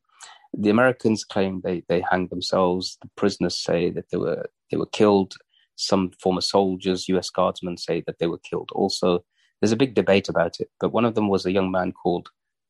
[0.58, 2.98] the Americans claim they they hanged themselves.
[3.04, 5.36] The prisoners say that they were they were killed
[5.76, 8.70] some former soldiers, US guardsmen say that they were killed.
[8.74, 9.24] Also,
[9.60, 12.30] there's a big debate about it, but one of them was a young man called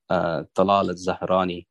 [0.09, 1.65] uh, Talal al-Zahrani,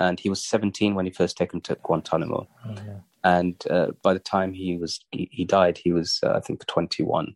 [0.00, 2.48] and he was 17 when he first taken to Guantanamo.
[2.66, 3.00] Oh, yeah.
[3.22, 6.66] And uh, by the time he was he, he died, he was uh, I think
[6.66, 7.34] 21.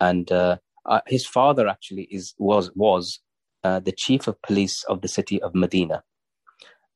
[0.00, 3.20] And uh, uh, his father actually is was was
[3.62, 6.02] uh, the chief of police of the city of Medina,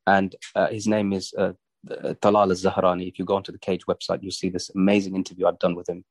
[0.06, 1.52] and uh, his name is uh,
[1.86, 3.08] Talal al-Zahrani.
[3.08, 5.88] If you go onto the Cage website, you'll see this amazing interview I've done with
[5.88, 6.04] him.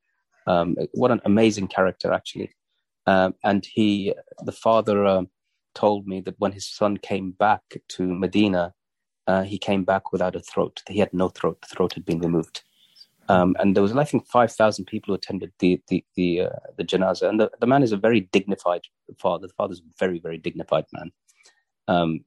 [0.45, 2.51] Um, what an amazing character, actually.
[3.05, 5.23] Um, and he, the father, uh,
[5.75, 8.73] told me that when his son came back to Medina,
[9.27, 10.81] uh, he came back without a throat.
[10.87, 11.61] He had no throat.
[11.61, 12.63] The throat had been removed.
[13.29, 16.59] Um, and there was, I think, five thousand people who attended the the the, uh,
[16.77, 17.27] the janazah.
[17.29, 18.81] And the, the man is a very dignified
[19.19, 19.47] father.
[19.47, 21.11] The father's a very very dignified man.
[21.89, 22.25] Um,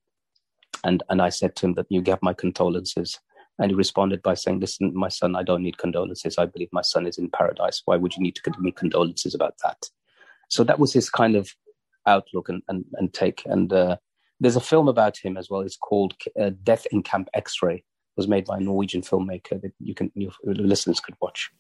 [0.85, 3.19] and and I said to him that you give my condolences.
[3.61, 6.39] And he responded by saying, "Listen, my son, I don't need condolences.
[6.39, 7.83] I believe my son is in paradise.
[7.85, 9.87] Why would you need to give me condolences about that?"
[10.49, 11.51] So that was his kind of
[12.07, 13.43] outlook and and, and take.
[13.45, 13.97] And uh,
[14.41, 15.61] there's a film about him as well.
[15.61, 17.85] It's called uh, Death in Camp X-Ray
[18.17, 21.51] was made by a Norwegian filmmaker that you can your listeners could watch.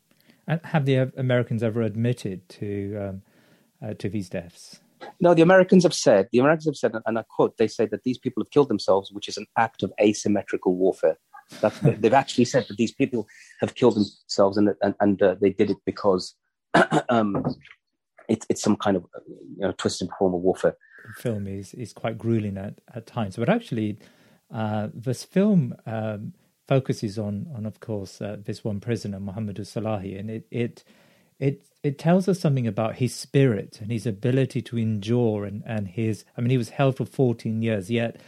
[0.49, 3.23] And have the Americans ever admitted to um,
[3.83, 4.81] uh, to these deaths?
[5.21, 8.03] No, the Americans have said the Americans have said, and I quote: "They say that
[8.05, 11.19] these people have killed themselves, which is an act of asymmetrical warfare."
[11.83, 13.27] They've actually said that these people
[13.61, 16.35] have killed themselves, and and, and uh, they did it because
[17.09, 17.45] um,
[18.29, 19.07] it, it's some kind of
[19.57, 20.77] you know, twisted form of warfare.
[21.17, 23.99] The film is is quite grueling at, at times, but actually,
[24.53, 26.35] uh, this film um,
[26.69, 30.85] focuses on, on of course, uh, this one prisoner, Mohamedou Slahi, and it, it
[31.41, 35.89] it it tells us something about his spirit and his ability to endure and and
[35.89, 36.25] his.
[36.37, 38.21] I mean, he was held for fourteen years, yet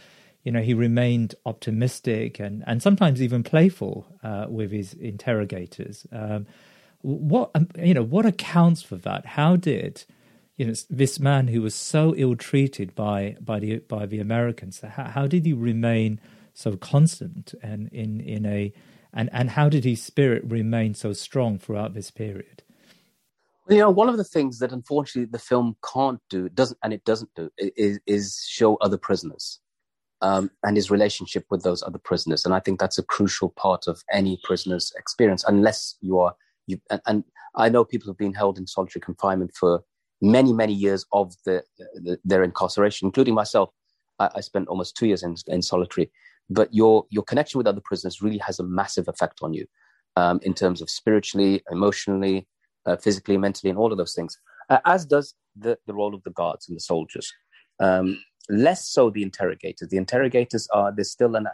[0.43, 6.05] you know he remained optimistic and and sometimes even playful uh, with his interrogators.
[6.11, 6.45] Um,
[7.01, 9.25] what um, you know, what accounts for that?
[9.25, 10.05] How did
[10.57, 14.81] you know this man who was so ill treated by by the by the Americans?
[14.81, 16.19] How, how did he remain?
[16.53, 18.71] so constant and in in a
[19.13, 22.63] and and how did his spirit remain so strong throughout this period?
[23.69, 27.05] You know, one of the things that unfortunately the film can't do, doesn't, and it
[27.05, 29.61] doesn't do, is, is show other prisoners
[30.23, 32.45] um, and his relationship with those other prisoners.
[32.45, 36.33] And I think that's a crucial part of any prisoner's experience, unless you are
[36.65, 36.79] you.
[36.89, 37.23] And, and
[37.55, 39.83] I know people have been held in solitary confinement for
[40.21, 43.69] many, many years of the, the, their incarceration, including myself.
[44.17, 46.09] I, I spent almost two years in, in solitary
[46.49, 49.65] but your your connection with other prisoners really has a massive effect on you
[50.15, 52.47] um, in terms of spiritually, emotionally,
[52.85, 54.37] uh, physically, mentally, and all of those things.
[54.69, 57.31] Uh, as does the the role of the guards and the soldiers.
[57.79, 59.89] Um, less so the interrogators.
[59.89, 61.47] The interrogators are there's still an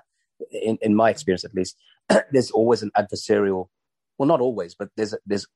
[0.52, 1.78] in, in my experience at least
[2.32, 3.68] there's always an adversarial.
[4.18, 5.48] Well, not always, but there's a, there's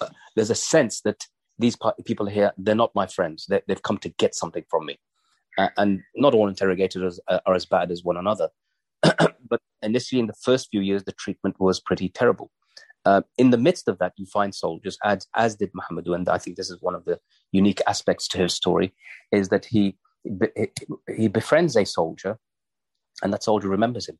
[0.00, 1.26] uh, there's a sense that
[1.58, 3.46] these people here they're not my friends.
[3.48, 4.98] They, have come to get something from me.
[5.58, 8.48] Uh, and not all interrogators are, are, as bad as one another.
[9.02, 12.50] but initially, in the first few years, the treatment was pretty terrible.
[13.04, 16.38] Uh, in the midst of that, you find soldiers, as, as did Mohamedou, and I
[16.38, 17.18] think this is one of the
[17.50, 18.94] unique aspects to his story,
[19.30, 19.96] is that he
[21.16, 22.38] he befriends a soldier,
[23.22, 24.18] and that soldier remembers him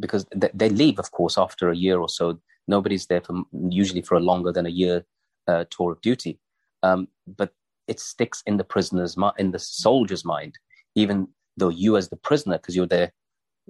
[0.00, 2.38] because they leave, of course, after a year or so.
[2.68, 5.04] Nobody's there for usually for a longer than a year
[5.46, 6.40] uh, tour of duty,
[6.82, 7.52] um, but
[7.86, 10.58] it sticks in the prisoner's in the soldier's mind,
[10.94, 13.12] even though you, as the prisoner, because you're there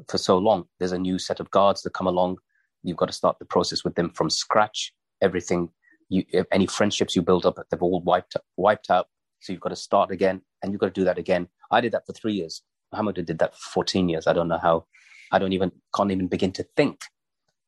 [0.09, 0.67] for so long.
[0.79, 2.39] There's a new set of guards that come along.
[2.83, 4.93] You've got to start the process with them from scratch.
[5.23, 5.71] Everything,
[6.09, 9.09] you, any friendships you build up, they've all wiped wiped out.
[9.41, 11.49] So you've got to start again, and you've got to do that again.
[11.71, 12.63] I did that for three years.
[12.93, 14.27] Muhammad did that for 14 years.
[14.27, 14.87] I don't know how.
[15.33, 17.01] I don't even can't even begin to think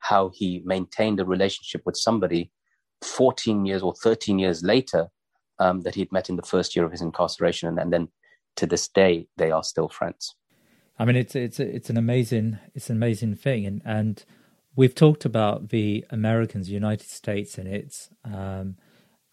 [0.00, 2.52] how he maintained a relationship with somebody
[3.02, 5.08] 14 years or 13 years later
[5.58, 8.08] um, that he'd met in the first year of his incarceration, and, and then
[8.56, 10.34] to this day they are still friends.
[10.98, 14.24] I mean, it's it's it's an amazing it's an amazing thing, and and
[14.76, 18.76] we've talked about the Americans, United States, and its um,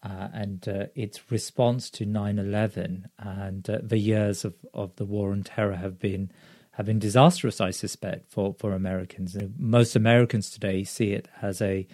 [0.06, 5.32] uh, and uh, its response to 9-11 and uh, the years of, of the war
[5.32, 6.30] on terror have been
[6.72, 9.34] have been disastrous, I suspect, for for Americans.
[9.58, 11.86] Most Americans today see it as a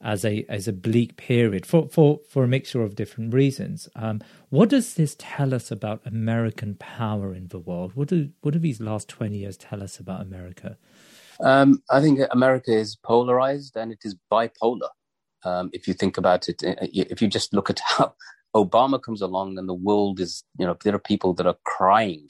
[0.00, 3.88] as a as a bleak period for for for a mixture of different reasons.
[3.96, 7.92] Um, what does this tell us about American power in the world?
[7.96, 10.78] What do what do these last twenty years tell us about America?
[11.40, 14.90] Um, I think America is polarized and it is bipolar.
[15.44, 18.14] Um, if you think about it, if you just look at how
[18.54, 22.28] Obama comes along and the world is, you know, there are people that are crying,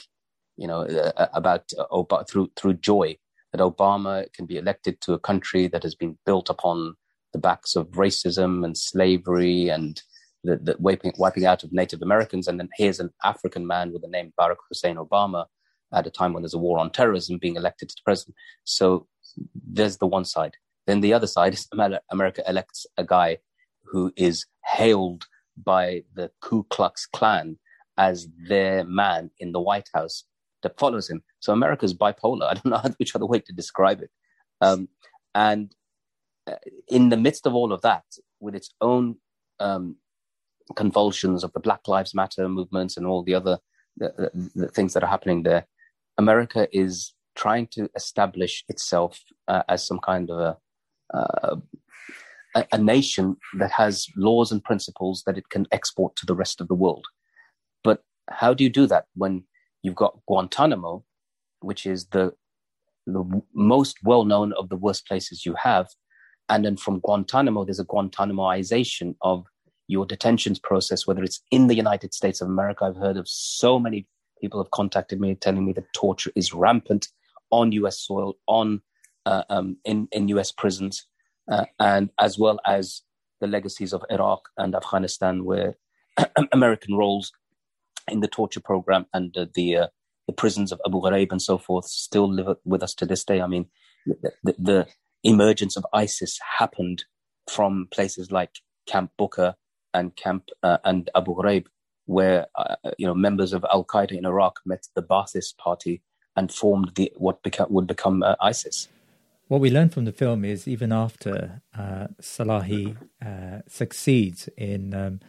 [0.57, 3.17] you know, uh, about uh, through through joy
[3.53, 6.95] that Obama can be elected to a country that has been built upon
[7.33, 10.03] the backs of racism and slavery and
[10.45, 12.49] the, the wiping, wiping out of Native Americans.
[12.49, 15.47] And then here's an African man with the name Barack Hussein Obama
[15.93, 18.37] at a time when there's a war on terrorism being elected to the president.
[18.65, 19.07] So
[19.55, 20.57] there's the one side.
[20.89, 21.69] Then the other side is
[22.11, 23.39] America elects a guy
[23.85, 27.59] who is hailed by the Ku Klux Klan
[27.99, 30.25] as their man in the White House
[30.63, 31.23] that follows him.
[31.41, 32.45] So America's bipolar.
[32.51, 34.11] I don't know which other way to describe it.
[34.63, 34.89] Um,
[35.35, 35.75] and
[36.47, 36.55] uh,
[36.89, 38.05] in the midst of all of that,
[38.41, 39.17] with its own
[39.61, 39.97] um,
[40.75, 43.59] convulsions of the Black Lives Matter movements and all the other
[43.99, 45.67] the, the, the things that are happening there,
[46.17, 50.57] America is trying to establish itself uh, as some kind of a,
[51.15, 51.57] uh,
[52.55, 56.61] a, a, nation that has laws and principles that it can export to the rest
[56.61, 57.07] of the world.
[57.85, 59.45] But how do you do that when
[59.83, 61.05] you've got Guantanamo,
[61.61, 62.33] which is the
[63.07, 65.89] the most well known of the worst places you have,
[66.49, 69.47] and then from Guantanamo, there's a Guantanamoization of
[69.87, 72.85] your detentions process, whether it's in the United States of America.
[72.85, 74.07] I've heard of so many
[74.41, 77.09] people have contacted me telling me that torture is rampant
[77.51, 77.99] on U.S.
[78.01, 78.83] soil, on
[79.29, 80.51] uh, um, in in U.S.
[80.53, 81.07] prisons
[81.51, 83.03] uh, and as well as
[83.41, 85.77] the legacies of Iraq and Afghanistan, where
[86.53, 87.33] American roles
[88.09, 89.87] in the torture program and uh, the uh,
[90.27, 93.41] the prisons of Abu Ghraib and so forth still live with us to this day.
[93.41, 93.67] I mean,
[94.07, 94.87] the, the, the
[95.25, 97.05] emergence of ISIS happened
[97.51, 98.51] from places like
[98.87, 99.57] Camp Bucca
[99.95, 101.67] and Camp uh, and Abu Ghraib,
[102.07, 106.03] where uh, you know members of Al Qaeda in Iraq met the Ba'athist Party
[106.35, 108.89] and formed the what beca- would become ISIS.
[109.49, 115.21] What we learn from the film is even after uh, Slahi uh, succeeds in um,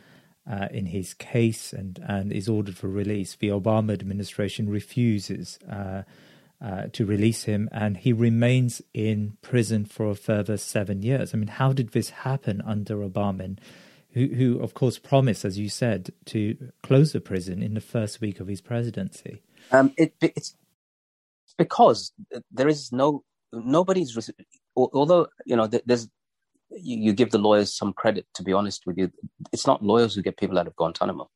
[0.49, 6.03] uh, in his case and, and is ordered for release, the Obama administration refuses uh,
[6.61, 11.34] uh, to release him, and he remains in prison for a further seven years.
[11.34, 13.57] I mean, how did this happen under Obama?
[14.13, 18.20] Who, who, of course, promised, as you said, to close the prison in the first
[18.20, 19.43] week of his presidency.
[19.72, 20.55] Um, it, it's
[21.59, 22.11] because
[22.51, 24.18] there is no nobody's
[24.76, 26.08] although you know there's
[26.72, 29.12] you, give the lawyers some credit to be honest with you.
[29.52, 31.30] It's not lawyers who get people out of guantanamo.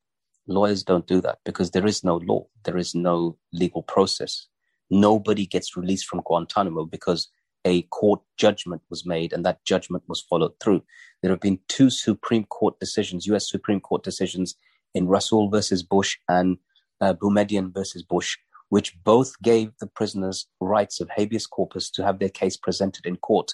[0.47, 2.47] Lawyers don't do that because there is no law.
[2.66, 4.47] There is no legal process.
[4.89, 7.30] Nobody gets released from guantanamo because
[7.66, 10.84] a court judgment was made and that judgment was followed through.
[11.22, 14.55] There have been two supreme court decisions us supreme court decisions
[14.93, 16.57] in Rasul versus bush and
[17.01, 18.38] uh, boumediene versus bush
[18.74, 23.15] which both gave the prisoners rights of habeas corpus to have their case presented in
[23.17, 23.51] court.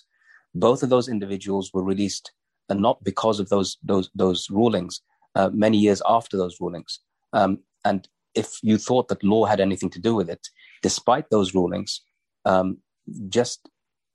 [0.56, 2.32] Both of those individuals were released,
[2.70, 5.02] and not because of those those those rulings.
[5.36, 7.02] Uh, many years after those rulings,
[7.34, 10.48] um, and if you thought that law had anything to do with it,
[10.82, 12.00] despite those rulings,
[12.46, 12.78] um,
[13.28, 13.70] just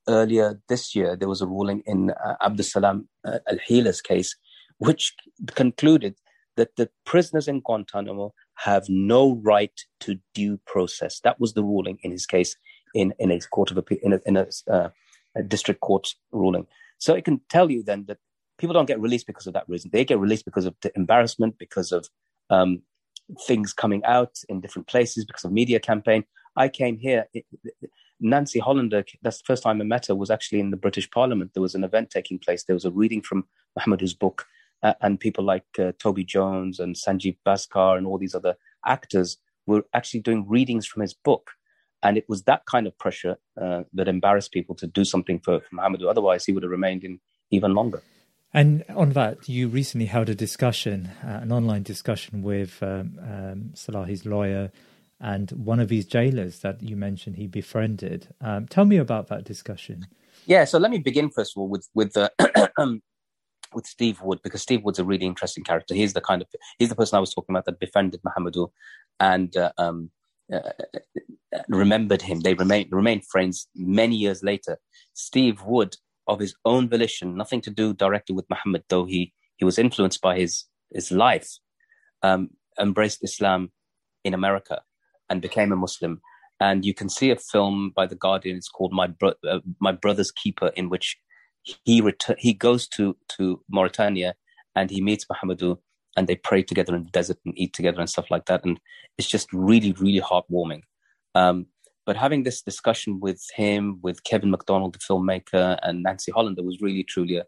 [0.08, 4.34] earlier this year there was a ruling in uh, Abdulsalam uh, Al Hela's case,
[4.78, 5.12] which
[5.54, 6.14] concluded
[6.56, 11.20] that the prisoners in Guantanamo have no right to due process.
[11.20, 12.56] That was the ruling in his case
[12.94, 14.88] in, in a court of appeal, in a, in a, uh,
[15.36, 16.66] a district court ruling.
[16.98, 18.18] So it can tell you then that
[18.58, 19.90] people don't get released because of that reason.
[19.92, 22.08] They get released because of the embarrassment, because of
[22.50, 22.82] um,
[23.46, 26.24] things coming out in different places, because of media campaign.
[26.56, 27.26] I came here.
[27.32, 27.44] It,
[28.20, 31.50] Nancy Hollander, that's the first time I met her, was actually in the British Parliament.
[31.52, 32.64] There was an event taking place.
[32.64, 33.44] There was a reading from
[33.76, 34.46] Muhammad's book
[34.82, 38.56] uh, and people like uh, Toby Jones and Sanjeev Bhaskar and all these other
[38.86, 41.52] actors were actually doing readings from his book.
[42.02, 45.60] And it was that kind of pressure uh, that embarrassed people to do something for,
[45.60, 46.08] for Mohamedou.
[46.08, 47.20] Otherwise, he would have remained in
[47.50, 48.02] even longer.
[48.52, 53.70] And on that, you recently held a discussion, uh, an online discussion with um, um,
[53.74, 54.70] Slahi's lawyer
[55.20, 58.28] and one of his jailers that you mentioned he befriended.
[58.40, 60.06] Um, tell me about that discussion.
[60.46, 62.30] Yeah, so let me begin first of all with with the
[62.78, 63.02] um,
[63.74, 65.94] with Steve Wood because Steve Wood's a really interesting character.
[65.94, 66.48] He's the kind of
[66.78, 68.70] he's the person I was talking about that befriended Mohamedou
[69.20, 70.10] and uh, um,
[70.52, 70.70] uh,
[71.68, 72.40] remembered him.
[72.40, 74.78] They remain remained friends many years later.
[75.12, 75.96] Steve Wood,
[76.26, 80.20] of his own volition, nothing to do directly with Muhammad, though he he was influenced
[80.20, 81.50] by his his life,
[82.22, 83.72] um, embraced Islam
[84.24, 84.82] in America
[85.28, 86.20] and became a Muslim.
[86.60, 88.56] And you can see a film by The Guardian.
[88.56, 91.18] It's called My Bro- uh, My Brother's Keeper, in which
[91.64, 92.02] he
[92.38, 94.34] he goes to to Mauritania
[94.76, 95.78] and he meets Mohamedou
[96.16, 98.64] and they pray together in the desert and eat together and stuff like that.
[98.64, 98.78] And
[99.18, 100.82] it's just really really heartwarming.
[101.34, 101.66] Um,
[102.06, 106.82] but having this discussion with him with Kevin Macdonald, the filmmaker and Nancy Hollander was
[106.82, 107.44] really truly a,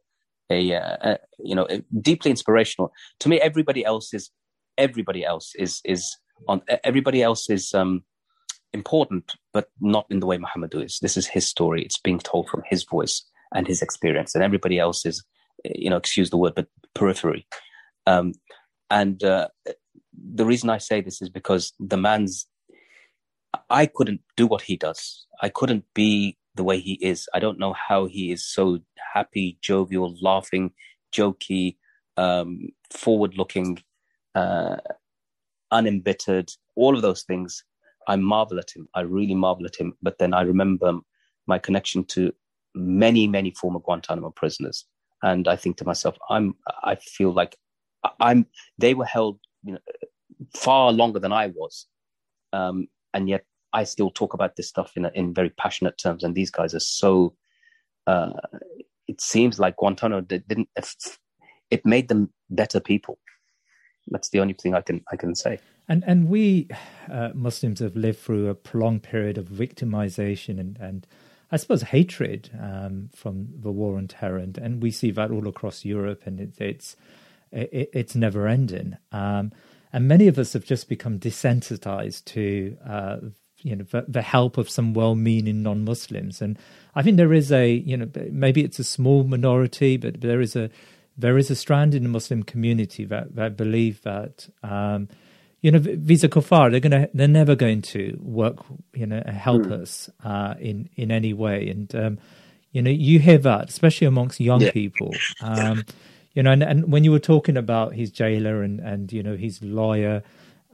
[0.51, 2.93] a, a you know a deeply inspirational.
[3.21, 4.31] To me everybody else is
[4.79, 6.17] everybody else is is
[6.49, 8.03] on everybody else is um,
[8.73, 10.99] important but not in the way Mohamedou is.
[11.01, 11.83] This is his story.
[11.83, 13.23] It's being told from his voice
[13.55, 15.25] and his experience, and everybody else is,
[15.65, 17.47] you know, excuse the word, but periphery.
[18.07, 18.33] Um,
[18.91, 19.49] and uh,
[20.13, 22.47] the reason I say this is because the man's,
[23.71, 25.27] I couldn't do what he does.
[25.43, 27.29] I couldn't be the way he is.
[27.35, 28.79] I don't know how he is so
[29.15, 30.73] happy, jovial, laughing,
[31.15, 31.77] jokey,
[32.17, 33.83] um, forward-looking,
[34.35, 34.77] uh,
[35.71, 36.51] unembittered.
[36.77, 37.65] All of those things,
[38.09, 38.89] I marvel at him.
[38.95, 39.95] I really marvel at him.
[40.01, 40.93] But then I remember
[41.47, 42.33] my connection to
[42.77, 44.85] many, many former Guantanamo prisoners.
[45.23, 46.55] And I think to myself, I'm,
[46.85, 47.57] I feel like
[48.21, 48.47] I'm,
[48.79, 49.79] they were held, you know,
[50.55, 51.87] far longer than I was.
[52.53, 56.23] Um, and yet I still talk about this stuff in, in very passionate terms.
[56.23, 57.35] And these guys are so,
[58.07, 58.33] uh,
[59.09, 60.69] it seems like Guantanamo didn't.
[61.71, 63.19] It made them better people.
[64.09, 65.59] That's the only thing I can I can say.
[65.89, 66.69] And and we
[67.11, 71.07] uh, Muslims have lived through a prolonged period of victimization and and
[71.51, 75.47] I suppose hatred um, from the war on terror, and, and we see that all
[75.47, 76.97] across Europe, and it, it's
[77.53, 78.97] it, it's never ending.
[79.13, 79.53] Um,
[79.93, 83.17] and many of us have just become desensitized to uh,
[83.63, 86.59] you know the, the, help of some well-meaning non-Muslims, and
[86.95, 90.57] I think there is a you know maybe it's a small minority, but there is
[90.57, 90.71] a
[91.17, 94.49] there is a strand in the Muslim community that that believe that.
[94.63, 95.09] Um,
[95.61, 98.59] you know, Visa Kufar, they're gonna, they're never going to work,
[98.95, 99.81] you know, help mm.
[99.83, 101.69] us uh, in in any way.
[101.69, 102.19] And um,
[102.73, 104.71] you know, you hear that, especially amongst young yeah.
[104.71, 105.15] people.
[105.41, 105.85] Um,
[106.35, 109.37] you know, and, and when you were talking about his jailer and and you know
[109.37, 110.23] his lawyer,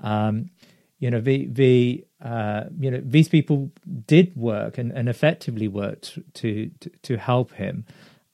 [0.03, 0.51] um,
[0.99, 3.71] you know, the the uh, you know these people
[4.07, 7.85] did work and, and effectively worked to to, to help him.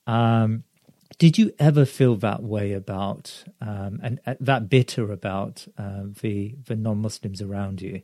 [0.07, 0.65] Um,
[1.18, 6.56] did you ever feel that way about um, and uh, that bitter about uh, the
[6.66, 8.02] the non-Muslims around you?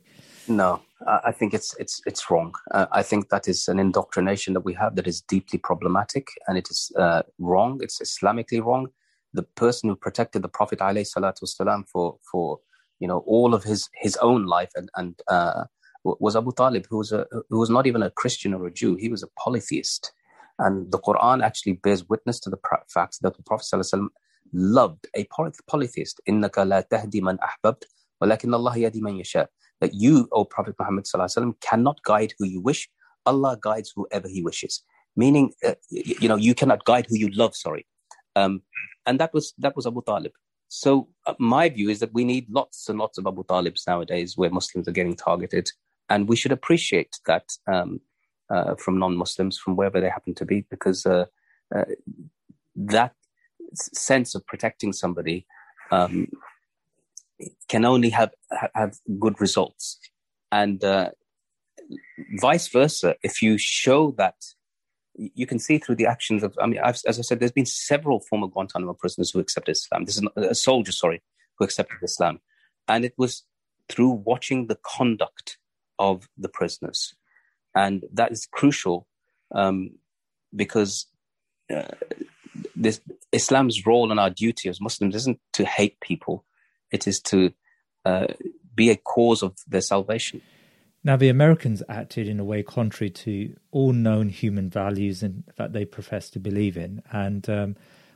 [0.48, 2.54] No, I think it's it's it's wrong.
[2.70, 6.56] Uh, I think that is an indoctrination that we have that is deeply problematic, and
[6.56, 7.80] it is uh, wrong.
[7.82, 8.88] It's Islamically wrong.
[9.32, 12.58] The person who protected the Prophet والسلام, for for
[13.00, 15.64] you know all of his his own life and and uh,
[16.04, 18.96] was Abu Talib, who was a who was not even a Christian or a Jew.
[18.96, 20.12] He was a polytheist.
[20.58, 22.58] And the Quran actually bears witness to the
[22.88, 24.08] fact that the Prophet ﷺ
[24.52, 25.26] loved a
[25.68, 26.20] polytheist.
[26.28, 27.84] إِنَّكَ لَا تَهْدِي مَنْ أَحْبَبْتَ
[28.22, 29.46] وَلَكِنَّ اللَّهَ يَهْدِي مَنْ يَشَاءُ
[29.80, 32.88] That you, O Prophet Muhammad ﷺ, cannot guide who you wish.
[33.26, 34.82] Allah guides whoever He wishes.
[35.16, 37.56] Meaning, uh, you know, you cannot guide who you love.
[37.56, 37.86] Sorry,
[38.36, 38.62] um,
[39.06, 40.32] and that was that was Abu Talib.
[40.68, 44.36] So uh, my view is that we need lots and lots of Abu Talibs nowadays,
[44.36, 45.68] where Muslims are getting targeted,
[46.08, 47.46] and we should appreciate that.
[47.66, 48.00] Um,
[48.49, 51.25] uh, from non-Muslims, from wherever they happen to be, because uh,
[51.75, 51.85] uh,
[52.75, 53.13] that
[53.73, 55.45] sense of protecting somebody
[55.91, 56.27] um,
[57.67, 58.31] can only have
[58.73, 59.99] have good results,
[60.51, 61.09] and uh,
[62.39, 63.15] vice versa.
[63.23, 64.35] If you show that,
[65.15, 66.55] you can see through the actions of.
[66.61, 70.05] I mean, I've, as I said, there's been several former Guantanamo prisoners who accepted Islam.
[70.05, 71.21] This is a soldier, sorry,
[71.57, 72.39] who accepted Islam,
[72.87, 73.43] and it was
[73.89, 75.57] through watching the conduct
[75.99, 77.15] of the prisoners
[77.75, 79.07] and that is crucial
[79.53, 79.91] um,
[80.55, 81.07] because
[81.73, 81.83] uh,
[82.75, 83.01] this
[83.31, 86.45] Islam's role and our duty as Muslims isn't to hate people;
[86.91, 87.53] it is to
[88.05, 88.27] uh,
[88.73, 90.41] be a cause of their salvation.
[91.03, 95.71] Now, the Americans acted in a way contrary to all known human values and that
[95.71, 97.75] they profess to believe in, and um,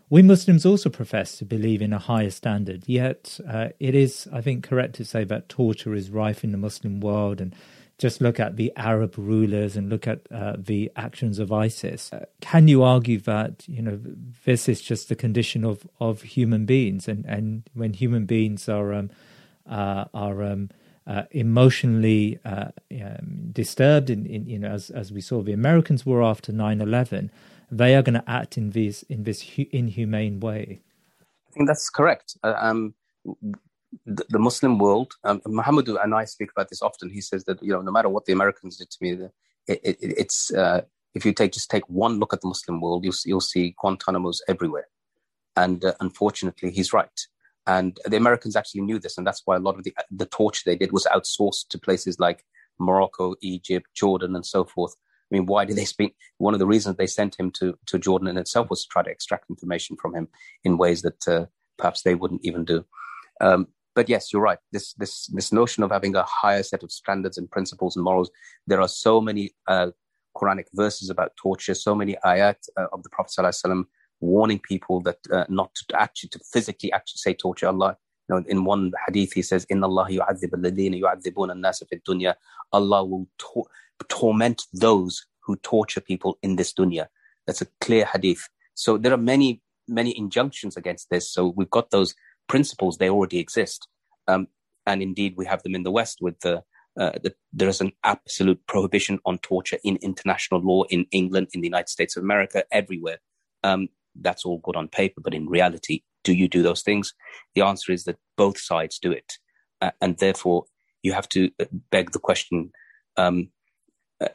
[0.09, 2.83] we Muslims also profess to believe in a higher standard.
[2.87, 6.57] Yet, uh, it is, I think, correct to say that torture is rife in the
[6.57, 7.53] Muslim world and
[7.99, 12.11] just look at the Arab rulers and look at uh, the actions of ISIS.
[12.11, 13.99] Uh, can you argue that you know
[14.45, 18.93] this is just the condition of, of human beings, and, and when human beings are
[18.93, 19.11] um,
[19.69, 20.69] uh, are um,
[21.05, 22.69] uh, emotionally uh,
[23.01, 27.29] um, disturbed, in, in, you know as as we saw the Americans were after 9-11,
[27.69, 30.79] they are going to act in this in this inhumane way.
[31.49, 32.37] I think that's correct.
[32.43, 32.93] Uh, um,
[34.05, 37.09] the, the Muslim world, um, Mohamedou and I speak about this often.
[37.09, 39.11] He says that you know no matter what the Americans did to me,
[39.67, 40.81] it, it, it's uh,
[41.13, 44.41] if you take just take one look at the Muslim world, you'll you'll see Guantanamo's
[44.47, 44.87] everywhere,
[45.55, 47.19] and uh, unfortunately, he's right.
[47.67, 50.63] And the Americans actually knew this, and that's why a lot of the the torture
[50.65, 52.45] they did was outsourced to places like
[52.79, 54.95] Morocco, Egypt, Jordan, and so forth.
[55.31, 56.15] I mean, why did they speak?
[56.37, 59.03] One of the reasons they sent him to, to Jordan in itself was to try
[59.03, 60.27] to extract information from him
[60.63, 61.45] in ways that uh,
[61.77, 62.83] perhaps they wouldn't even do.
[63.39, 63.67] Um,
[63.99, 64.59] but yes, you're right.
[64.71, 68.31] This this this notion of having a higher set of standards and principles and morals.
[68.65, 69.87] There are so many uh,
[70.37, 73.85] Quranic verses about torture, so many ayat uh, of the Prophet
[74.21, 77.97] warning people that uh, not to actually to physically actually say torture Allah.
[78.29, 82.35] You know, in one hadith he says, "Inna Allah yu'adhib alladhina yu'adhibuna an-nasa fi dunya."
[82.71, 83.67] Allah will tor-
[84.07, 87.07] torment those who torture people in this dunya.
[87.45, 88.47] That's a clear hadith.
[88.75, 91.29] So there are many many injunctions against this.
[91.29, 92.15] So we've got those
[92.49, 93.87] principles, they already exist.
[94.27, 94.47] Um,
[94.85, 96.63] and indeed, we have them in the West with the,
[96.99, 101.61] uh, the, there is an absolute prohibition on torture in international law in England, in
[101.61, 103.19] the United States of America, everywhere.
[103.63, 103.87] Um,
[104.19, 107.13] that's all good on paper, but in reality, do you do those things?
[107.55, 109.33] The answer is that both sides do it.
[109.81, 110.65] Uh, and therefore,
[111.03, 112.71] you have to uh, beg the question
[113.15, 113.49] um,
[114.19, 114.29] uh,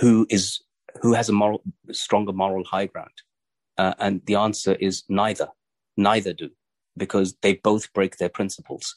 [0.00, 0.60] who is
[1.00, 3.22] who has a moral stronger moral high ground?
[3.78, 5.48] Uh, and the answer is neither.
[5.96, 6.50] Neither do
[6.96, 8.96] because they both break their principles.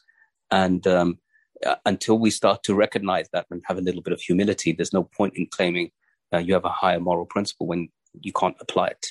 [0.52, 1.20] And um,
[1.66, 4.94] uh, until we start to recognize that and have a little bit of humility, there's
[4.94, 5.92] no point in claiming
[6.34, 7.90] uh, you have a higher moral principle when
[8.22, 9.08] you can't apply it.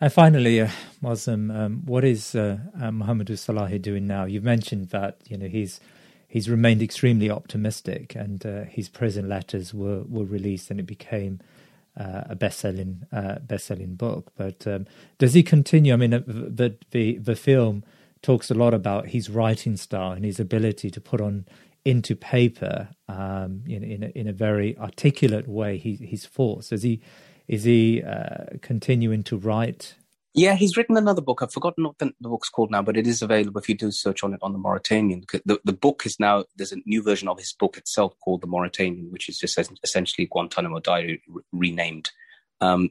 [0.00, 0.68] And finally, uh,
[1.02, 4.24] Muslim, um, what is uh, uh, Mohamedou Slahi doing now?
[4.24, 5.78] You've mentioned that you know he's
[6.26, 11.40] he's remained extremely optimistic, and uh, his prison letters were, were released, and it became
[11.98, 14.32] uh, a best-selling uh, best-selling book.
[14.36, 14.86] But um,
[15.18, 15.92] does he continue?
[15.92, 17.84] I mean, the the the film
[18.22, 21.46] talks a lot about his writing style and his ability to put on
[21.84, 26.68] into paper um, in in a, in a very articulate way his, his thoughts.
[26.68, 27.00] Does he
[27.48, 29.94] is he uh, continuing to write?
[30.32, 31.42] Yeah, he's written another book.
[31.42, 33.90] I've forgotten what the, the, book's called now, but it is available if you do
[33.90, 35.24] search on it on the Mauritanian.
[35.44, 38.46] The, the book is now, there's a new version of his book itself called The
[38.46, 42.12] Mauritanian, which is just essentially Guantanamo Diary re- renamed.
[42.60, 42.90] Um,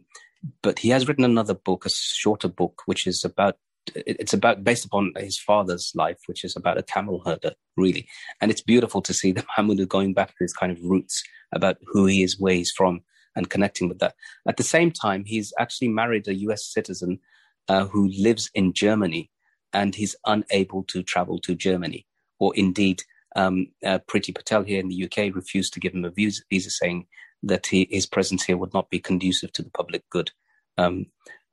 [0.62, 3.58] but he has written another book, a shorter book, which is about
[3.96, 8.08] it's about based upon his father's life, which is about a camel herder, really.
[8.42, 11.24] And it's beautiful to see that Mahmoud going back to his kind of roots
[11.54, 13.02] about who he is, where he's from,
[13.36, 14.16] and connecting with that.
[14.48, 17.20] At the same time, he's actually married a US citizen
[17.68, 19.30] uh, who lives in Germany
[19.74, 22.06] and he's unable to travel to Germany.
[22.40, 23.04] Or indeed,
[23.36, 26.70] um, uh, Priti Patel here in the UK refused to give him a visa, visa
[26.70, 27.06] saying
[27.44, 30.32] that he, his presence here would not be conducive to the public good.
[30.78, 31.08] Um,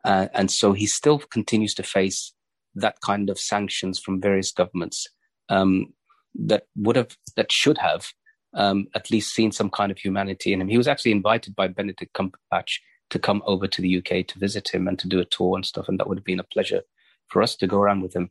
[0.07, 2.33] uh, and so he still continues to face
[2.77, 5.09] that kind of sanctions from various governments
[5.49, 5.93] um,
[6.37, 8.13] that would have, that should have
[8.55, 10.69] um, at least seen some kind of humanity in him.
[10.69, 12.79] He was actually invited by Benedict Cumberbatch
[13.11, 15.67] to come over to the UK to visit him and to do a tour and
[15.67, 16.83] stuff, and that would have been a pleasure
[17.27, 18.31] for us to go around with him.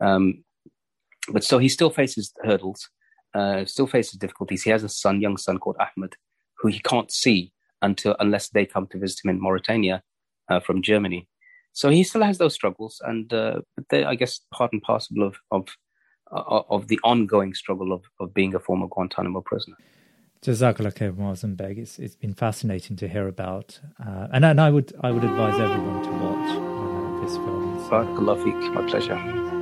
[0.00, 0.42] Um,
[1.28, 2.90] but so he still faces hurdles,
[3.32, 4.64] uh, still faces difficulties.
[4.64, 6.16] He has a son, young son called Ahmed,
[6.58, 10.02] who he can't see until unless they come to visit him in Mauritania
[10.48, 11.28] uh, from Germany.
[11.72, 15.36] So he still has those struggles, and uh, they, I guess, part and parcel of
[15.50, 15.68] of
[16.32, 19.76] of the ongoing struggle of, of being a former Guantanamo prisoner.
[20.42, 21.78] Jazakallah khair, Moazzam Begg.
[21.78, 25.58] It's, it's been fascinating to hear about, uh, and and I would I would advise
[25.60, 27.78] everyone to watch uh, this film.
[27.88, 29.61] Barakallah my pleasure.